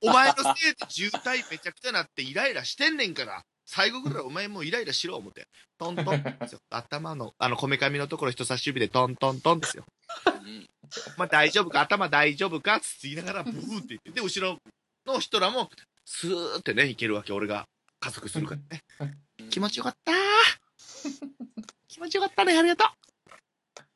[0.02, 5.46] お前のせいで渋滞めちゃくちゃなってイライラしてんねんから、最後ぐらいお前もうイライラしろ思って。
[5.78, 6.58] トントンですよ。
[6.68, 9.84] 頭の、あの、こめかみのところ人差し指でトントントンですよ。
[11.06, 14.10] うんお前大丈夫か頭大丈夫かつって言いながら、ブーって言って。
[14.10, 14.58] で、後ろ
[15.06, 15.70] の人らも、
[16.04, 17.66] スーってね、いけるわけ、俺が
[18.00, 18.82] 加速するからね。
[19.50, 20.14] 気持ちよかったー。
[21.88, 22.88] 気持ちよかったね、ありがとう。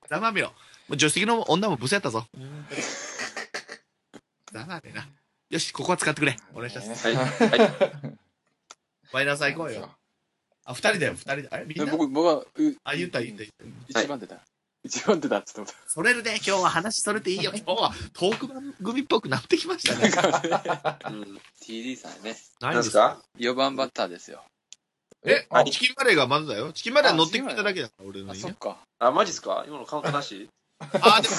[0.08, 0.48] ざまみろ。
[0.48, 0.54] も
[0.90, 2.26] う助手席の女もブスやったぞ。
[4.52, 5.08] ざまめな。
[5.50, 6.36] よし、ここは使ってくれ。
[6.52, 7.08] お願いします。
[7.08, 7.16] はい。
[7.16, 7.28] はい。
[9.12, 9.90] マイナーさん行こうよ。
[10.64, 11.48] あ、二人だよ、二人だ。
[11.52, 11.90] あれみんな？
[11.90, 12.46] 僕、僕は、う
[12.84, 13.50] あ、言った、言った、言っ
[13.92, 14.00] た。
[14.00, 14.40] 一番出た。
[14.84, 17.52] 一番出たって言ってそれるね、今日は話それていいよ。
[17.56, 20.10] 今日はトーク番組っぽくなってきましたね。
[21.10, 21.40] うん。
[21.62, 22.36] TD さんね。
[22.60, 24.44] 何ですか？4番バッターですよ。
[25.26, 26.70] え、あチキンマレーがまずだよ。
[26.74, 28.34] チキンマレーは乗ってきただけだから、俺のあ。
[28.34, 28.76] そっか。
[28.98, 29.64] あ、マジっすか？
[29.66, 30.50] 今のカウントなし？
[30.80, 31.34] あ、でも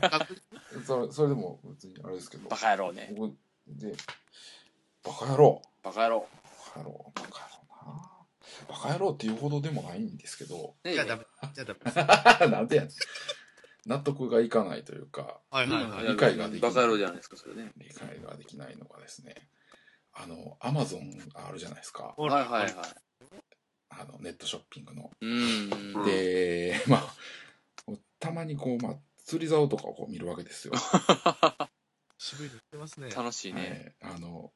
[0.00, 0.26] か、か
[0.84, 3.12] それそれでも別にあれですけどバカ野郎ね。
[3.16, 3.36] 僕
[3.68, 3.94] で
[5.04, 6.28] バカ野郎バカ野郎。
[6.64, 7.47] バカ野郎バカ野郎な
[8.68, 11.26] バカ野郎っていうほどでもないんですけどねじゃあダメ。
[11.54, 11.74] じゃあ
[12.44, 12.50] ダメ。
[12.50, 12.88] なんでや
[13.86, 16.08] 納得がいかないというかはいはいはい。
[16.08, 17.72] 理解ができないバカ野郎じゃないですか、それね。
[17.76, 19.48] 理解ができないのがですね
[20.12, 22.74] あのアマゾンあるじゃないですかはいはいはいはい。
[23.90, 26.04] あのネットショッピングのうん。
[26.04, 27.14] で まあ
[28.18, 30.74] たまにこうまあ釣り竿とかをこう見るわけですよ
[32.18, 33.10] 渋いの言ってますね。
[33.10, 33.94] 楽しいね。
[34.00, 34.52] はい、あの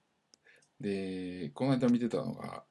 [0.81, 2.65] でこの間見てたのが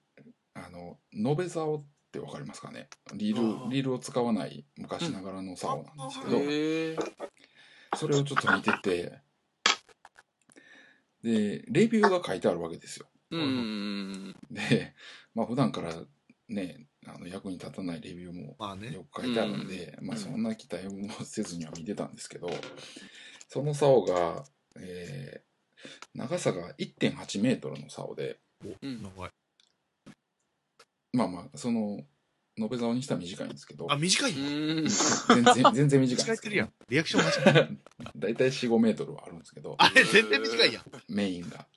[0.65, 2.89] あの延べ竿ってわかりますかね？
[3.13, 7.11] リールリールを使わない昔ながらの竿なんですけど。
[7.97, 9.19] それをちょっと見てて
[11.23, 14.35] でレビューが書いてあるわけですようん。
[14.49, 14.93] で
[15.35, 15.93] まあ普段から
[16.47, 18.93] ねあの役に立たないレビューもまあね。
[18.93, 22.49] よく書いてあるんで、まあうんそんな期待もせずには見てたんですけど、
[23.49, 24.43] その竿が、
[24.79, 25.51] えー
[26.13, 29.01] 長さが1.8メートルの竿で、うん。
[31.13, 32.01] まあまあ、その、
[32.57, 34.35] 延べ竿にしたら短いんですけど、あ、短いう
[34.83, 34.87] ん。
[34.87, 36.73] 全然、全然短いん短いってるやん。
[36.89, 37.77] リアクション間違え
[38.15, 40.83] だいたい4、 5メートルはあるんですけど、あれ、全然短いやん。
[41.07, 41.67] メインが。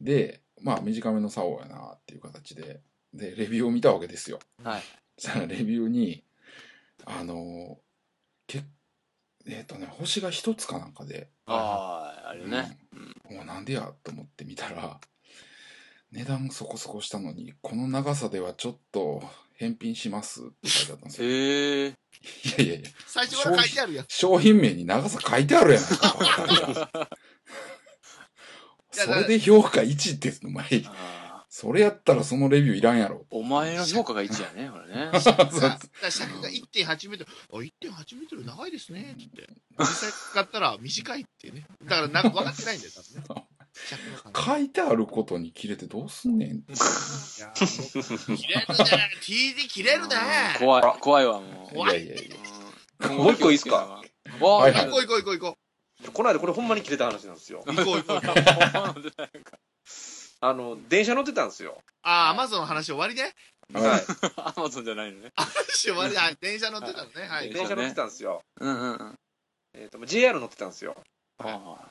[0.00, 2.80] で、まあ短めの竿やなっていう形で、
[3.12, 4.38] で、レビューを見たわけですよ。
[4.62, 4.82] はい。
[5.16, 6.24] そしたらレビューに、
[7.04, 7.78] あの、
[8.46, 8.64] け
[9.46, 12.78] えっ、とね、星が一つかなんかで、ああ、あれね。
[13.28, 15.00] うん、もうなんでやと思って見たら
[16.12, 19.22] 値段そこそこしたのにこの長さではちょっと
[19.54, 21.94] 返品しますって書いてあったんですよいへえ。
[22.58, 24.04] やいやいや最初から書いてあるやん。
[24.08, 27.10] 商品名に長さ書いてあるやないか
[28.90, 33.26] それで評価1ってお前あそれやったらそのレビューいらんやろ。
[33.30, 35.10] お前の評価が1やね、これね。
[35.18, 39.48] さだから尺が1.8メートル、あ、1.8メートル長いですね、って言って。
[39.78, 41.66] 実際使ったら短いっていうね。
[41.84, 43.46] だからなんか分かってないんだよ、多分ね。
[44.36, 46.62] 書いてあることに切れてどうすんねん。
[46.62, 46.72] 切
[48.48, 50.16] れるね !TD 切れるね
[50.58, 51.74] 怖い、怖いわ、もう。
[51.74, 52.36] 怖いいやいやいや。
[52.36, 54.02] うんもう一個いいっすか？
[54.40, 57.62] わはい行こう行こう行こう行ここの間これほんまに切れた話なんですよ。
[57.66, 57.72] う。
[57.74, 58.20] 行こう行こう。
[60.40, 61.82] あの、電車乗ってたんですよ。
[62.02, 63.34] あー、アマゾンの話終わりね。
[63.74, 64.02] はい。
[64.36, 65.32] アマゾンじゃないのね。
[65.34, 67.26] 話終わりあ、電車乗ってたのね。
[67.28, 67.52] はい。
[67.52, 68.42] 電車乗ってたんですよ。
[68.60, 69.18] うんうんうん。
[69.74, 70.96] えっと、JR 乗ってたんですよ。
[71.38, 71.90] は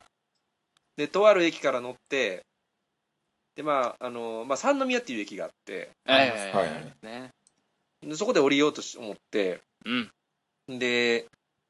[0.98, 2.44] で、とある駅から乗って、
[3.56, 6.52] で、まあ、あの、まあ、三宮っていう駅があって、いはいはい。
[6.52, 7.30] はいはいね。
[8.02, 10.80] でそこで降りようとし思って、うん。
[10.80, 11.26] で、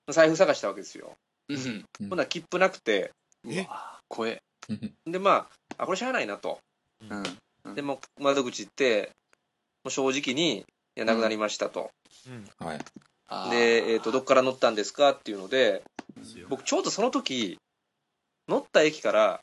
[0.09, 1.13] 財布探したわけですよ。
[1.49, 1.57] うん。
[1.57, 3.11] うんほんなら切符なくて、
[3.45, 3.61] え？
[3.61, 4.41] うわ怖え。
[5.05, 6.59] で、まあ、あ、これしゃあないなと。
[7.65, 7.75] うん。
[7.75, 9.11] で、もう窓口行って、
[9.83, 11.91] もう正直に、いや、なくなりましたと。
[12.59, 12.79] はい。
[13.27, 15.83] あーで、えっ、と、どっから乗ったんですかっていうので、
[16.49, 17.57] 僕ちょうどその時、
[18.47, 19.41] 乗った駅から、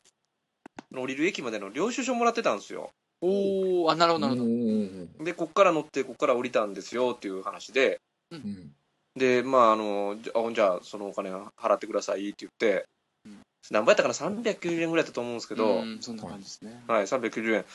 [0.93, 2.91] 降りる駅までの領収書もらってたんですよ。
[3.21, 4.51] おー、あ、なるほど、なるほど。
[4.51, 7.99] うんで、こっから乗って、こっから降りたんですよっていう話で、
[8.31, 8.71] うん
[9.15, 12.85] で、まあ、あの、じゃあ、じゃあそのお金払ってくださいって言って、
[13.25, 13.39] うん
[13.71, 16.83] 何倍やったかな ?390 円ぐらいだったと思うんですけど、うん、そんな感じですね。
[16.87, 17.65] はい、390円。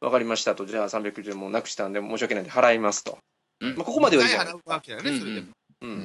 [0.00, 3.18] わかりましたと、じゃあ390円もうなくしたんで、申し訳ないんで払いますと。
[3.60, 5.46] うんまあ、ここまではいいじゃない払うわけだよね、それでも。
[5.82, 5.86] う。
[5.86, 5.98] うんんう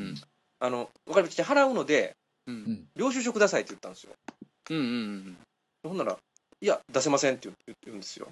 [0.00, 0.14] ん。
[0.58, 1.44] あの、わかりました。
[1.44, 2.16] 払うので、
[2.48, 2.88] うん。
[2.96, 4.12] 領収書くださいって言ったんですよ。
[4.70, 4.78] うん。
[4.78, 5.36] うん。
[5.82, 6.16] ほんなら、
[6.60, 7.48] いや、出せませんって
[7.84, 8.28] 言うんですよ。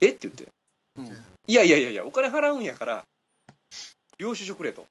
[0.00, 0.10] え？
[0.10, 0.44] って言って。
[0.44, 0.48] う。
[1.00, 1.06] うん。
[1.46, 3.04] いやいやいやいや、お金払うんやから、
[4.18, 4.86] 領収書くれと。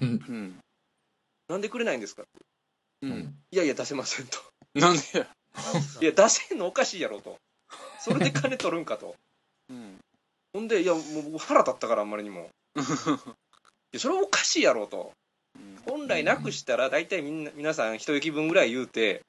[0.00, 0.58] うん。
[1.48, 3.06] なんでくれないんですかう。
[3.06, 4.38] うんんいやいや、出せませんと。
[4.74, 5.28] なんでや？
[6.02, 7.38] いや、出せんのおかしいやろと。
[8.00, 9.14] それで金取るんかと。
[9.70, 9.98] うん。
[10.52, 12.50] ほんで、いや、もう僕腹立ったから、あんまりにも。
[12.76, 12.78] い
[13.92, 15.12] や、それおかしいやろと。
[15.86, 19.22] 本来なくしたら、大体みんな、皆さん一息分ぐらい言うて、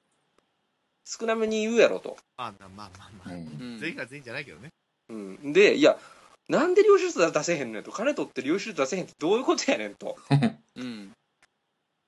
[1.06, 2.18] 少なめに言うやろと。
[2.38, 2.92] まあまあまあ
[3.26, 3.34] まあ。
[3.34, 3.80] うんうん。
[3.80, 4.70] 全員が全員じゃないけどね。
[5.10, 5.54] うん。
[5.54, 5.98] で、いや、
[6.50, 7.92] なんで領収書出せへんねんと。
[7.92, 10.18] 金取って領収書出せへんってどういうことやねんと。
[10.76, 11.14] うん。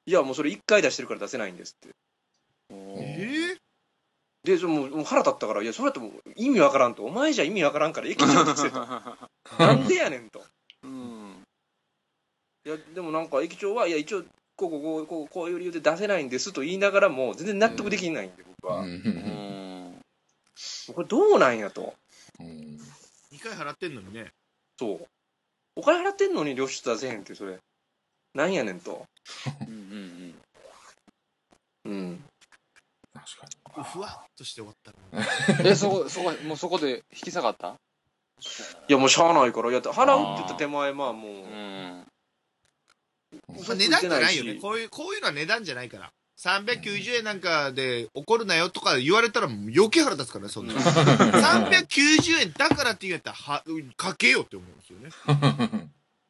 [0.05, 1.95] いや、もうそれ一回出してるから出せないんですって。
[2.71, 3.57] おえーえ
[4.43, 7.03] で、そのもう腹立ったから、いや、それってもう意味わからんと。
[7.03, 8.79] お前じゃ意味わからんから駅長出せと。
[9.59, 10.43] なんでやねんと。
[10.83, 11.43] うん。
[12.65, 14.23] いや、でもなんか駅長は、いや、一応、
[14.59, 18.81] こうこうこうこうこういう理由で出せないんですと言いながらも、全然納得できないんで、僕は。
[18.81, 20.01] うんうん。
[20.93, 21.93] これどうなんやと。
[22.39, 22.79] うん
[23.31, 24.31] 2回払ってんのにね。
[24.77, 25.07] そう。
[25.75, 27.57] お金払ってんのに領収書出せへんって、それ。
[28.33, 29.05] なんやねんと。
[29.61, 30.35] うん。
[31.85, 32.23] うん。
[33.13, 35.63] 確かふわっとして終わった。
[35.63, 37.75] え、そこ、そこ、もうそこで引き下がった？
[38.87, 41.31] いや、もうしゃあないから、いや、払うって言った手前、まあもう。
[41.31, 41.39] うん。
[43.67, 44.55] まあ値段じゃないよね。
[44.55, 46.11] こういう、こういうのは値段じゃないから。
[46.39, 50.79] 390円なんかで怒るなよとか言われたら余計腹立つからね、そんなの。
[50.79, 53.63] 390円だからって言うんやったら、は、
[53.97, 55.09] かけようって思うんですよね。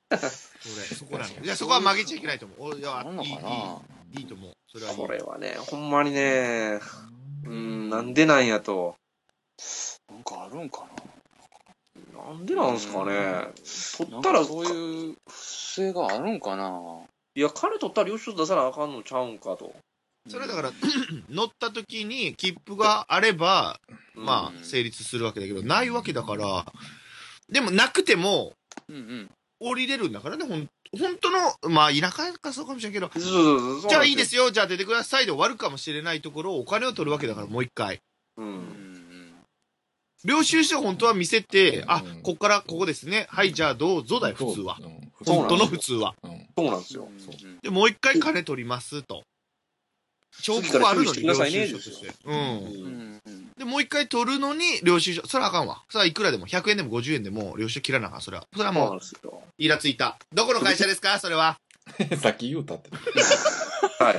[0.09, 1.33] それ、そこなの。
[1.45, 2.73] いや、そこは曲げちゃいけないと思う。
[2.73, 4.53] おいや、なんのかいいないいいいと思う。
[4.71, 4.97] それはいい。
[4.97, 6.79] これはね、ほんまにね、
[7.45, 8.95] うん、なんでなんやと。
[10.09, 10.98] なんかあるんかな
[12.33, 13.13] んでなんすかね。
[13.13, 13.47] な
[13.97, 17.03] 取ったら、そういう不正があるんかな
[17.35, 19.73] いや、金取ったら領収書出さなあかんのちゃうんかと。
[20.27, 20.71] それはだから、
[21.29, 23.79] 乗った時に切符があれば、
[24.13, 26.65] まうんあ、成立するわけだけど、ないわけだから、
[27.49, 28.53] でもなくても、
[28.87, 29.29] うんうん。
[29.61, 33.09] 降りれるんだからね、ほん、本当の、まあ、田舎かそうかもしれんけど。
[33.87, 38.01] じゃあいいですよ、じゃあ出てくださいで終わるかもしれないところをお金を取るわけだから、もう一回。
[38.37, 38.41] う。
[38.41, 38.88] うんん
[40.25, 43.27] 領収書本当は見せて、あうん、こっからここですね。
[43.29, 44.77] はい、じゃあどうぞだよ、普通は。
[45.25, 46.15] 本当の普通は。
[46.23, 47.07] うんそうなんですよ。
[47.07, 49.23] うんで、もう一回金取りますと。
[50.41, 52.07] 証拠があるのに、領収書として。
[52.25, 52.31] う。
[52.31, 53.19] うん
[53.57, 55.25] で、もう一回取るのに、領収書。
[55.25, 55.83] それはあかんわ。
[55.89, 58.21] それはいくらでも、100円でも50円でも、領収書切らなあかん。
[58.21, 58.47] それは。
[58.53, 58.99] それはもう。
[59.57, 60.17] イラついた。
[60.33, 61.19] どこの会社ですか？
[61.19, 61.57] それは。
[62.21, 62.89] さっき言うたって。
[64.03, 64.15] はい。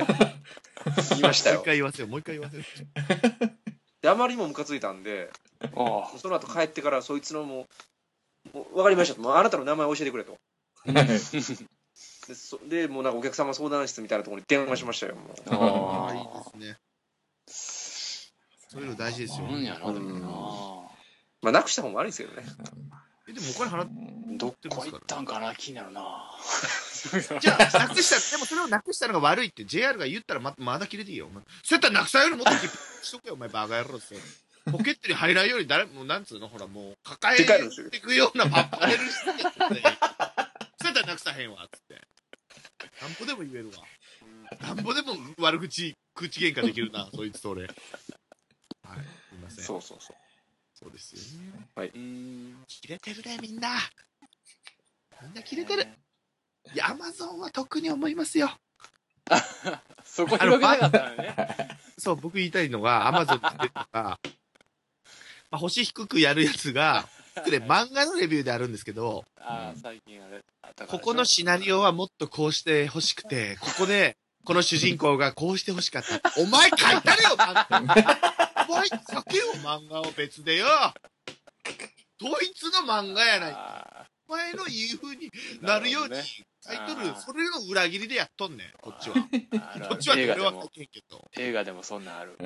[1.11, 1.65] 言いましたよもう一。
[1.65, 2.09] 回言わせよう。
[2.09, 3.70] もう一回言わせよう。
[4.01, 7.67] で、あまりにもムカついたんで、 あその後帰ってから、そいつのも
[8.53, 9.21] う、もう分かりましたと。
[9.21, 10.37] もうあなたの名前教えてくれと。
[12.27, 15.15] で、そでもうなんかお客様相談室みたいなところに電話しましたよ。
[15.15, 15.55] もうあ。
[15.55, 16.77] ああ、いいあですね。
[18.69, 19.47] そういうの大事ですよ。
[19.47, 20.27] なんやな、でもな。
[21.41, 22.47] まあ、なくした方も悪いですけどね。
[23.27, 23.89] え、でもお金払っ
[24.37, 26.31] どっこ行ったんかな、気になるな。
[27.39, 31.27] じゃあ、なくした、でもそれをなくしたのが悪いって JR が言ったらままだ切れていいよ。
[31.27, 34.15] お前そうやったらなくさんよりもっと切符しとけよ、お前バカ野郎って。
[34.71, 36.47] ポケットに入らんように誰も、なんつうの？
[36.47, 37.43] ほらもう、抱えて
[37.97, 39.91] いくようなパッパネルしてそうや
[40.91, 42.01] ったらなくさへんわ、つって。
[43.01, 43.83] なんぼでも言えるわ。
[44.59, 47.63] なんぼでも悪口、口喧嘩できるな、そいつと俺。
[47.63, 47.73] はい。
[47.73, 47.77] す
[49.33, 49.65] みません。
[49.65, 50.17] そうそうそう。
[50.81, 51.41] そうですよ
[51.83, 51.91] ね。
[51.93, 52.55] うん。
[52.67, 53.69] 切れてるね、みんな。
[55.21, 55.87] みんな切れてる。
[56.73, 58.49] いや、アマゾンは特に思いますよ。
[60.03, 61.77] そこ広げなかったのね。
[61.97, 64.19] そう、僕言いたいのが、アマゾンでとか、ま
[65.51, 67.07] あ、星低くやるやつが、
[67.45, 69.23] で漫画のレビューであるんですけど、
[69.81, 70.43] 最近あれ。
[70.87, 76.19] ここのシナリオはもっとこうして欲しくて、ここで、この主人公がこうして欲しかった。
[76.37, 77.37] お前書いたれよ、
[78.71, 78.77] 漫画。
[78.77, 80.65] お前書けよ、漫画を別でよ。
[82.19, 83.51] ドイツの漫画やない。
[83.53, 85.29] あお前の言う風に
[85.61, 87.15] なるようになる書いとるあー。
[87.17, 89.15] それの裏切りでやっとんねん、こっちは。
[89.15, 89.19] ー
[89.51, 91.31] あるあるこっちは俺は書映画でも、けんけど。
[91.37, 92.37] 映画でもそんなんある。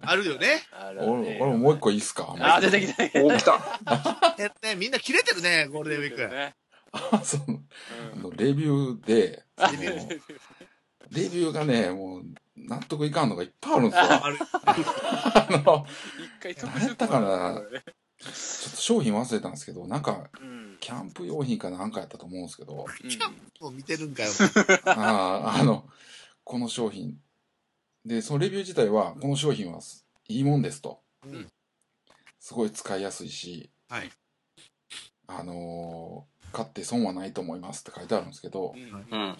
[0.00, 0.62] あるよね。
[0.72, 2.34] ある俺、俺もう一個いいっすか？
[2.38, 3.22] あー、出てきた。
[3.22, 3.60] お、来た。
[4.38, 6.34] えね、みんな切れてるね、ゴールデンウィーク。
[6.34, 6.54] ね。
[6.92, 9.44] あそうレビューで、
[11.12, 12.24] レビューがね、もう、
[12.56, 14.04] 納得いかんのがいっぱいあるんですよ。
[14.12, 15.86] あの、
[16.18, 17.60] 一回特殊だから
[18.22, 20.76] ちょっと商品忘れたんですけど、なんか、うん。
[20.80, 22.74] キャンプ用品かなんかやったと思うんですけど、
[23.60, 24.30] もう見てるんかよ。
[24.86, 25.88] あーあの、
[26.44, 27.20] この商品。
[28.04, 29.80] で、そのレビュー自体は、この商品は
[30.28, 31.02] いいもんですと。
[31.24, 31.48] うん
[32.40, 34.10] すごい使いやすいし、はい。
[35.28, 39.36] あのー買って損はないと思いますって書いてあるんですけどう、ん。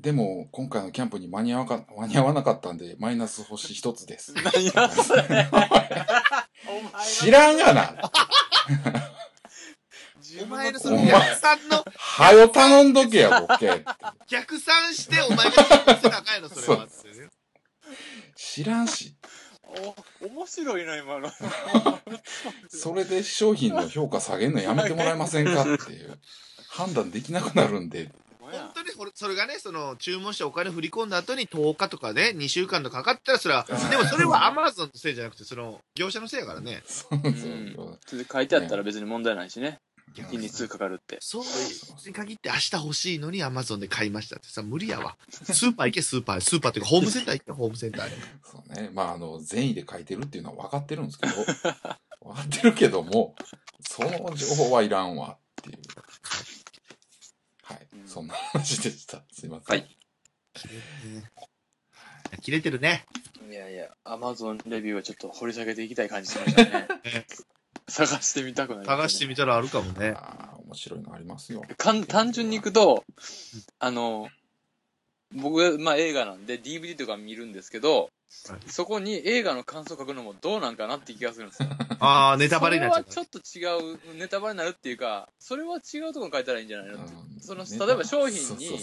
[0.00, 4.32] でも、今回のキャンプに間に合わか間に合わなかったんで、マイナス星一つです。
[4.32, 5.22] 何やそれ。
[5.22, 8.10] お前の知らんがな
[10.42, 13.84] お前のそお前の逆算の、はよ頼んどけや、ボケ。
[14.26, 15.62] 逆算してお前が信
[15.96, 16.88] じてなあかんやろ、それは。
[18.36, 19.16] 知らんし、
[20.22, 21.30] お、面白いな、今の。
[22.68, 26.18] それで商品の評価下げるのやめてもらえませんかっていう。
[26.70, 28.10] 判断できなくなるんで、
[28.58, 36.82] 本当にこれそれがね、その、注文してお金振り込んだ後に10日とかね、2週間とかかかったら、それは、でもそれはアマゾンのせいじゃなくて、その、業者のせいやからね。
[36.86, 39.80] そうそうそれで書いてあったら別に問題ないしね。
[40.14, 41.18] 日に数かかるって。
[41.20, 45.16] そういうに限って明日欲しいのにアマゾンで買いましたってさ、無理やわ。
[45.30, 46.40] スーパー行け、スーパー。
[46.40, 48.12] スーパーっていうか、ホームセンター行け、ホームセンターに。
[48.44, 48.90] そうね。
[48.92, 53.34] まあ、あの、善意で書いてるっていうのは分かってるんですけど、 分かってるけども、
[53.88, 55.78] その情報はいらんわっていう。
[58.10, 58.14] はい。
[58.14, 59.22] そんな話でした。
[59.32, 59.78] すいません。
[59.78, 59.96] はい
[62.42, 63.06] 切れてるね。
[63.50, 66.88] いやいや、アマゾンレビューはちょっと掘り下げていきたい感じしましたね。
[67.88, 70.10] 探してみたくなりね探してみたらあるかもね。
[70.10, 71.62] ああ、面白いのありますよ。
[71.76, 73.04] かん単純に行くと、
[73.80, 74.28] あの、
[75.34, 78.10] 僕、まあ映画なんで DVD とか見るんですけど、はい
[78.66, 81.68] そこに映画の感想書くのもどうなんかなって気がするんですよ。
[81.98, 87.12] ああ、ネタバレになっちゃうそれはちょっと違う、ネタバレになるっていうか、それは違うところに書いたらいいんじゃないのって。
[87.12, 88.78] うんそのね例えば商品に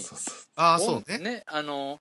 [0.56, 1.44] ああ、そうね。
[1.46, 2.00] あの、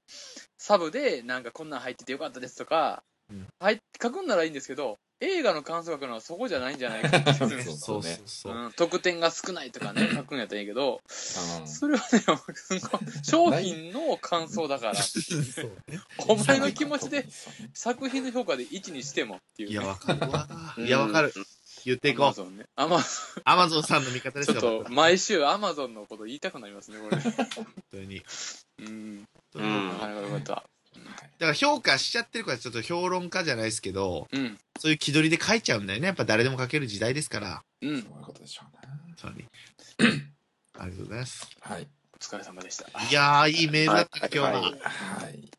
[0.58, 8.56] サブでなんかこんなん入っててよかったですとか、うん入っ書くんならいいんですけど、映画の感想書くのはそこじゃないんじゃないかって そうそうねそうそう。
[8.56, 11.02] うん、得点が少ないとかね、書くんやったらいいけど、
[11.60, 12.24] うんそれはね、
[13.24, 14.94] 商品の感想だから。
[16.28, 17.28] お前の気持ちで
[17.74, 20.82] 作品の評価で1にしてもっていう、いや、わかるわう。
[20.84, 21.34] んいや、わかる。
[21.86, 22.26] 言っていこう。
[22.26, 22.66] アマゾンね。
[22.76, 23.04] アマ
[23.46, 24.62] アマゾンさんの味方ですよ。
[24.62, 27.22] ちょっと本毎週アマゾンのこと言いたくなりますね、これ。
[27.92, 28.22] 当に。
[28.80, 29.26] うん。
[29.56, 30.64] うんよかった。
[31.22, 34.58] だから評価しちゃってるから、ちょっと評論家じゃないですけど、うん。
[34.80, 36.08] そういう気取りで書いちゃうんだよね。
[36.08, 37.64] やっぱ誰でも書ける時代ですから。
[37.82, 38.02] うん。
[38.02, 38.88] そういうことでしょうね。
[40.80, 41.50] ありがとうございます。
[41.60, 41.88] はい。
[42.14, 42.86] お疲れ様でした。
[42.86, 44.62] いやー、いいメールだったね、今日は。
[44.62, 45.52] はいはい。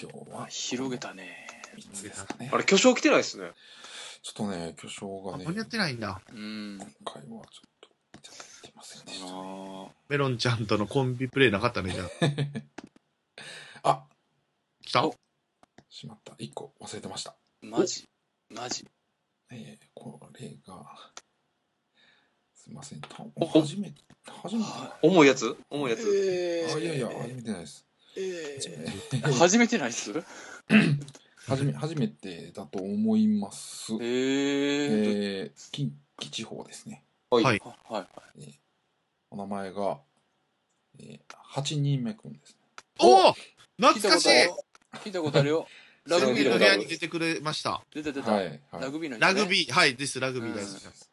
[0.00, 1.46] 今日は広げたね。
[1.76, 2.50] 3つですかね。
[2.52, 3.52] あれ、巨匠来てないっすね。
[4.22, 6.20] ちょっとね、巨匠がね、間に合ってないんだ。
[6.30, 6.78] うん。
[6.78, 9.32] 今回はちょっといただいてませんでしたね。
[9.34, 12.08] あメロンちゃんとのコンビプレイなかったね、じゃあ。
[13.90, 14.04] あ、
[14.88, 15.04] 来た？
[15.06, 15.14] お
[15.90, 16.32] しまった。
[16.32, 17.34] 1個忘れてました。
[17.62, 18.08] ーマジ？
[18.48, 18.86] マジ？
[19.50, 20.82] えー、これが、
[22.54, 23.00] すいません。
[23.02, 24.64] 初めて、初めて？
[25.02, 25.54] 重いやつ？
[25.68, 26.00] 重いやつ？
[26.08, 27.84] えあ、いやいや、初めてないです。
[28.16, 28.58] え
[29.12, 30.10] えー初めてないっす？
[31.46, 33.92] 初め、初めてだと思います。
[33.92, 34.00] えー。
[34.00, 37.04] えー、近畿地方ですね。
[37.28, 37.60] はいはい。
[37.60, 38.06] はいは
[38.38, 38.58] い。
[39.30, 40.00] お名前が、
[40.98, 42.56] えー、8人目くんですね。
[43.00, 43.34] おお
[43.80, 44.28] 懐かしい
[44.96, 45.66] 聞いたことあるよ。
[46.06, 47.82] ララグビーの部屋に出てくれました。
[47.92, 48.32] 出た出た。
[48.32, 48.60] はい、はい。
[48.82, 49.20] ラグビーのー。
[49.20, 51.10] ラグビー、はい、です、ラグビー大好きです。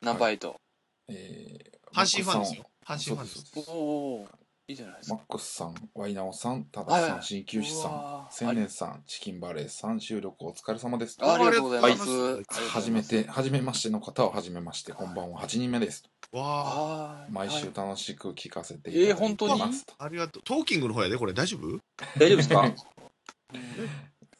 [0.00, 0.60] ナンバーエイト。
[1.08, 2.70] えー、阪神ファンですよ。
[2.86, 3.54] 阪神ファンです。
[3.54, 4.28] ですおお。
[4.68, 5.14] いいじゃないですか。
[5.16, 11.16] マックスさん、ワイナオさん、タはいはいダさん、鍼灸師さん、千年さん、チキンバレーさん、収録お疲れ様です。
[11.20, 12.02] あありがとうございます。
[12.02, 16.04] はいありがとうございますはじめて、はじめましての方ははじめまして、こんばんは、8人目です。
[16.32, 17.12] わあ。
[17.22, 19.56] はい毎週はい楽しく聞かせていただいてえー本当に？
[19.56, 19.86] います。
[19.98, 20.42] ありがとう。
[20.44, 21.80] トーキングの方やで、これ大丈夫？
[22.18, 22.74] 大丈夫ですか？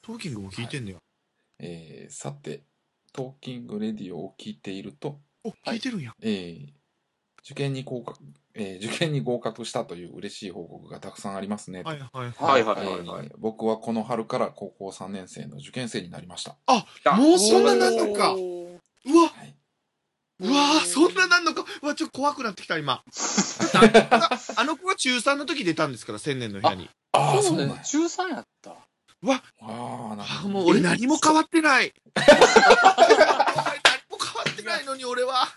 [0.09, 0.99] トーキングも聞いてんねや。
[1.59, 2.63] えーさて、
[3.13, 6.15] トーキングレディオを聞いていると、お、聞いてるんや。
[6.23, 6.69] えー
[7.45, 8.19] 受験に合格、
[8.55, 11.83] えー受験に合格したという嬉しい報告がたくさんありますね。
[11.83, 16.57] はいはいはいはいえー僕はこの春から高校3年生の受験生になりました。
[16.65, 16.87] あ、
[17.19, 18.33] もうそんななんのか。
[18.33, 19.55] うわ、はい、
[20.41, 21.67] うわーそんななんのか。
[21.83, 23.03] うわ、ちょっと怖くなってきた、今。
[23.75, 26.89] あ あの子が中3の時出たんですから、千年の部屋に。
[27.13, 27.75] ああ、そそううなんや。
[27.77, 28.88] ね中3やった。
[29.23, 30.49] わ、ああ。
[30.49, 31.93] もう俺何も変わってない。
[32.15, 32.35] 何も
[34.23, 35.49] 変わってないのに俺は。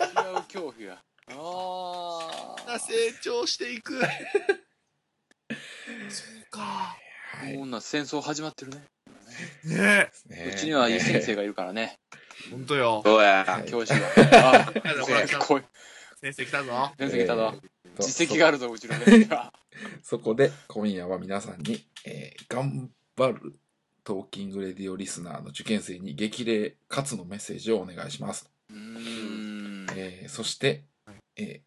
[0.00, 0.98] 違う恐怖や。
[1.28, 2.78] ああ。
[2.78, 4.00] 成長していく。
[4.00, 4.06] そう
[6.50, 6.60] か。
[6.60, 7.56] はい。
[7.56, 8.84] こんな戦争始まってるね。
[9.64, 10.34] ねえ。
[10.34, 11.98] ねうちにはいい先生がいるからね。
[12.50, 13.02] ほんとよ。
[13.04, 13.44] そうや。
[13.46, 13.98] はい教師が。
[14.58, 15.62] あほら来たこい
[16.20, 16.92] 先生来たぞ。
[16.98, 17.54] 先生来たぞ。
[17.54, 19.52] えーと実績があるぞ、うちの先生は。
[20.02, 22.90] そこで今夜は皆さんに、えー頑
[23.20, 23.54] 張る
[24.02, 28.48] トーキングレディオリスナーの受験生に激励かつのメッセージをお願いします。
[28.70, 29.86] うーん。
[29.94, 30.84] えーそして、
[31.36, 31.60] えー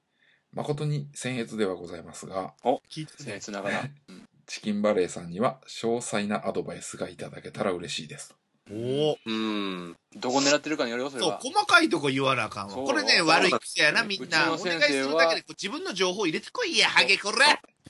[0.56, 2.54] 誠に僭越ではございますが、
[2.88, 3.36] 聞いて僭ね。
[3.38, 3.90] 越ながら。
[4.08, 8.36] う んチキンバレーさんには詳細なアドバイスがいただけたら嬉しいです。
[8.70, 8.74] お
[9.12, 9.18] お。
[9.26, 9.96] うん。
[10.16, 11.40] どこ狙ってるかによるよ、それそうは、。
[11.40, 12.74] 細かいとこ言わなあかんわ。
[12.76, 14.54] これね、悪い癖やな、みんな。
[14.54, 17.38] お願いするだけでこう自分の情報入れてこいや、ハゲこれ。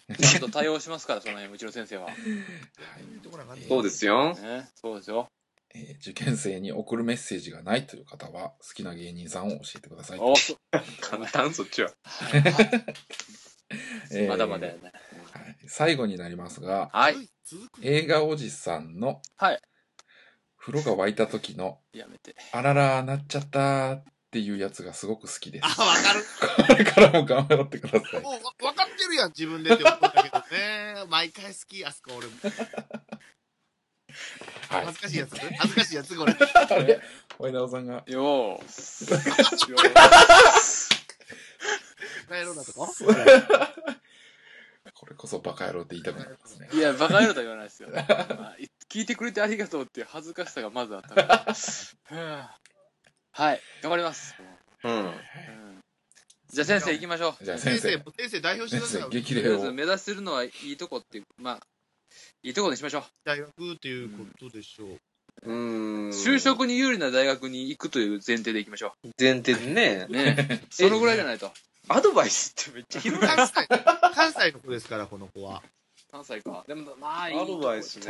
[0.20, 2.10] ちゃんと対応しますから、その辺、うちの先生は。
[3.68, 4.34] そうですよ。
[4.36, 5.28] ね、そうですよ。
[5.76, 10.20] えー受験生に送るメッセージがないという方は好きな芸人さんを教えてください。
[10.20, 10.56] おそ
[11.01, 11.91] 簡単、そっちは。
[14.12, 14.80] えーまだまだやね。
[14.84, 17.16] はい最後になりますが、はい。
[17.82, 19.62] 映画おじさんのはい
[20.58, 22.36] 風呂が沸いた時のやめて。
[22.51, 25.66] あららなっちゃったっていうやつがすごく好きです。
[25.66, 26.24] あ、わかる。
[26.68, 28.22] これからも頑張ってください。
[28.22, 28.32] も
[28.62, 28.72] うわ
[29.14, 31.03] るやん、自分でって思うんだけどね。
[31.09, 32.34] 毎回好き、あそこ俺も。
[34.70, 35.36] はい恥ずかしいやつ？
[35.38, 36.16] 恥ずかしいやつ？
[36.16, 36.34] これ。
[36.34, 36.38] あ
[36.80, 37.01] れ？
[37.38, 38.03] 小稲尾さんが。
[38.07, 39.11] よーす。
[39.11, 39.18] よ
[42.28, 42.88] 帰ろうなとこ？
[44.93, 46.70] これこそバカ野郎って言いたくなりますね。
[46.72, 47.89] ーいや、バカ野郎とは言わないですよ。
[47.89, 48.55] まあ
[48.89, 51.28] 聞いてくれてありがとうっていう恥ずかしさがまずあったから。
[51.38, 51.45] は
[52.11, 52.59] あ
[53.32, 54.36] はい、頑張ります。
[54.84, 54.93] うん。
[54.93, 55.83] うん
[56.54, 57.43] じゃあ先生行きましょう。
[57.43, 59.10] じゃあ先生、先生代表してください。
[59.10, 59.74] 激励を。
[59.74, 61.60] 目指してるのはいいとこっていう、まあ、
[62.43, 63.04] いいとこにしましょう。
[63.26, 65.51] 大学っていうことでしょう。
[65.51, 66.10] うん。
[66.10, 70.12] 就職に有利な大学に行くという前提でいきましょ前提でねう。。
[70.12, 70.62] ね。
[70.70, 71.51] そのぐらいじゃないと。
[71.89, 73.28] アドバイスってめっちゃ広い。
[73.28, 73.68] 関西、
[74.14, 75.64] 関西の子ですから、この子は。
[76.14, 76.64] 関西か。
[76.68, 78.05] でも、まあ、いいアドバイスね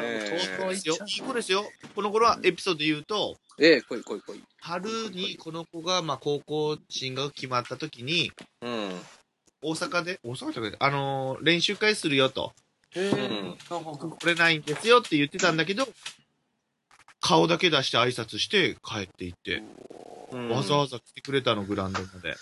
[0.60, 0.98] そうですよ。
[1.08, 1.64] いい子ですよ。
[1.96, 4.44] この頃はエピソードで言うと、ええ、来い来い来い。
[4.60, 8.30] 春にこの子が、まあ、高校進学決まった時に、
[8.62, 8.92] うん。
[9.62, 12.52] 大阪で、大阪じゃないあのー練習会するよと。
[12.92, 15.88] へうんこれないんですよって言ってたんだけど、
[17.22, 19.64] 顔だけ出して挨拶して帰っていって、
[20.34, 22.36] うんわざわざ来てくれたの、グラウンドまで。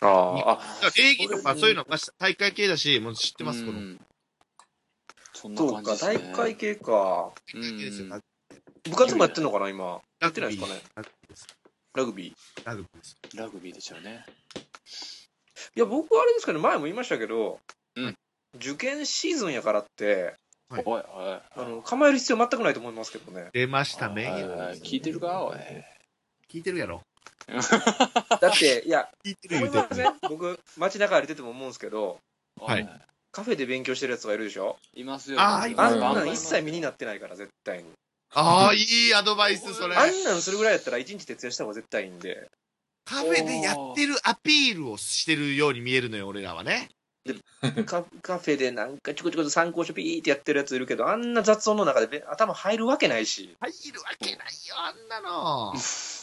[0.00, 3.78] ああ、あ、だから礼儀とかそういうのが大会系だし、もう知ってます、この。
[3.78, 4.00] うん
[5.36, 6.32] そんなそうか、感じですね。
[6.32, 7.32] 大会系か。
[7.54, 8.22] う大会系ですよん。
[8.84, 10.00] 部活もやってんのかな、今。
[10.20, 10.80] やラってないですかね。
[11.94, 12.64] ラグビー。
[12.64, 12.96] ラグビー。
[12.96, 13.16] です。
[13.34, 14.24] ラグビーでしょうね。
[15.74, 17.60] や、僕はあれですかね、前も言いましたけど、
[17.96, 18.16] うん
[18.56, 20.36] 受験シーズンやからって、
[20.68, 20.84] はい。
[20.86, 23.50] あの、構える必要全くないと思いますけどね。
[23.52, 24.56] 出ました、名はい言。
[24.56, 25.56] はい聞いてるかおい。
[26.48, 27.02] 聞いてるやろ。
[28.40, 32.18] だって、いや、聞いません僕、街中歩いてても思うんですけど、
[32.60, 32.88] はい
[33.32, 34.78] カフェで勉強してるやつがいるでしょ？
[34.94, 35.40] いますよ。
[35.40, 37.90] あーいますあんなんうん一切身になってないから、絶対に。
[38.32, 39.96] ああ、いいアドバイス、それ。
[39.96, 42.48] あんなんするぐらいやったら一日徹夜した方が絶対いいんで。
[43.04, 46.90] カフェでやってるアピールをしてるように見えるのよ、俺らはね。
[47.86, 53.56] カカフェでなんかちょこちょこと参考書ピーってやってるやついるけど、あんな雑音の中でべ頭入るわけないし。
[53.60, 55.74] 入るわけないよ、あんなの。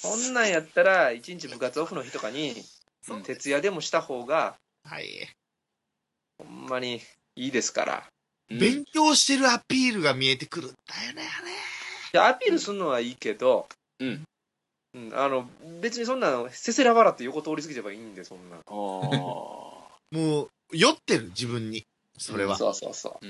[0.00, 2.54] そんなんやったら、一日部活オフの日とかに、
[3.24, 5.28] 徹夜でもした方が、はい。
[6.38, 7.02] ほんまに
[7.36, 8.04] いいですから。
[8.50, 11.52] うん勉強してるアピールが見えてくるんだよね、あれ。
[12.12, 13.68] でアピールするのはいいけど、
[14.00, 14.24] うん。
[14.94, 15.48] うん、あの、
[15.80, 18.56] 別にそんなの、せせら笑って横通り過ぎればいいんで、そんな。
[18.56, 21.84] あーもう、酔ってる、自分に。
[22.18, 22.56] それは。
[22.56, 23.26] そうそうそう。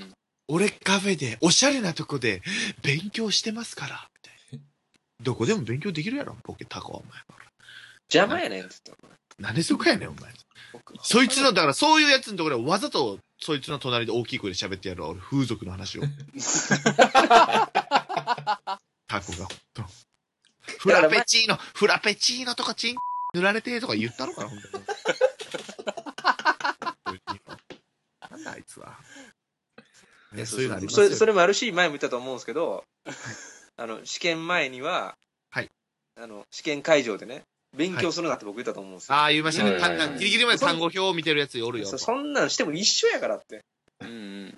[0.47, 2.41] 俺カフェで、おしゃれなとこで、
[2.81, 4.10] 勉強してますから。
[5.21, 7.11] どこでも勉強できるやろ、ボケタコは、お前。
[8.13, 9.07] 邪魔やねんって言った
[9.41, 10.31] なんでそこやねん、お前。
[11.03, 16.01] そいつの、だからそういうやつのところでわざと、そいつの隣で大きい声で喋ってやるわ、俺、風俗の話を。
[19.07, 19.83] タコが、ほんと。
[20.79, 22.95] フラペチーノ、フラペチーノとかチン、
[23.33, 24.73] 塗られてとか言ったのかな、ほんとに。
[28.29, 28.97] なんだあいつは。
[30.33, 32.85] ね、そういうのありますよそれそれもあるし、前も言ったと思うんですけど、
[33.81, 35.15] あの、試験前には、
[35.49, 35.69] はい
[36.19, 37.41] あの、試験会場でね、
[37.75, 39.15] 勉強するなって僕言ったと思うんですよ。
[39.15, 39.71] ああ、言いましたね。
[39.71, 41.87] はいはいはい単ギリギリまで単語表を見てるやつおるよ。
[41.87, 43.61] そそんなんしても一緒やからって。
[44.01, 44.11] うんう
[44.45, 44.57] ん。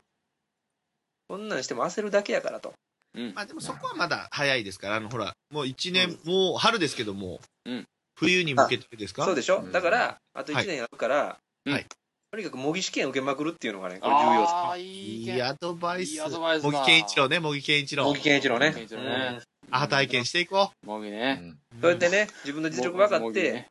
[1.30, 2.74] そんなんしても焦るだけやからと。
[3.15, 3.34] うん。
[3.34, 9.26] まあでもそこはまだ早いですから、あの、ほら、もう一年、もう春ですけども、うん冬に向けてですか？
[9.26, 11.86] そうでしょ、うんだから、あと1年やるから、はい
[12.34, 14.53] とにかく模擬試験受けまくるっていうのがね、これ重要です。
[14.55, 16.13] ああ、いいいいアドバイス。
[16.13, 18.21] いいアドバイスだ茂木健一郎ね、茂木健一郎模擬。
[18.21, 18.65] 健一郎ね。
[18.65, 21.53] 模擬健一郎ねアハ体験していこうもぎね。
[21.79, 23.67] そうやってね、自分の実力分かって、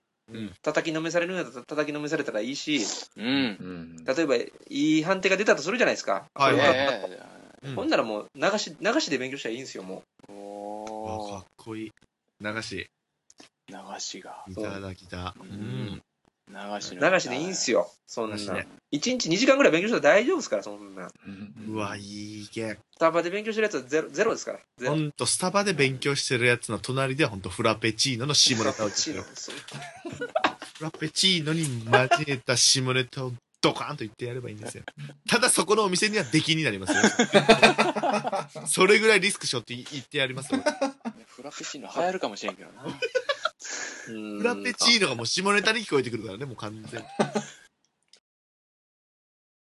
[0.62, 2.86] 叩きのめされるんだったら叩きのめされたらいいし、
[3.16, 3.26] うん。
[3.26, 6.26] うん例えば、いい判定が出たとするじゃないですか。
[6.32, 11.90] はいほんならもう、流し、流しで勉強したらいいんですよ、もえあおかっこいい。
[12.40, 12.86] 流し。
[13.68, 14.44] 流しが。
[14.46, 15.34] いただきた。
[15.40, 16.02] ううんん。
[16.48, 18.36] 流し流しでいいんすよ、そんな。
[18.36, 21.10] 流しね1日2時間ぐらい勉強したら大丈夫ですから、そんな。
[21.68, 22.78] うわ、いい意見。
[22.94, 24.88] スタバで勉強してるやつはゼロゼロですから。
[24.88, 29.24] ほんと、スタバで勉強してるやつの隣ではほんとフラペチーノの下ネタを言ってる。
[29.34, 29.54] そう
[30.78, 33.32] フラペチーノに交えた下ネタを
[33.62, 34.82] ドカーンと言ってやればいいんですよ。
[35.28, 37.02] ただそこのお店には出禁になりますよ。
[38.66, 40.60] それぐらいリスクしょって言ってやりますよ。
[41.28, 42.84] フラペチーノ流行るかもしれんけどな。
[44.08, 47.06] うんフラペチーノがもう下ネタに聞こえてくるからね、もう完全に。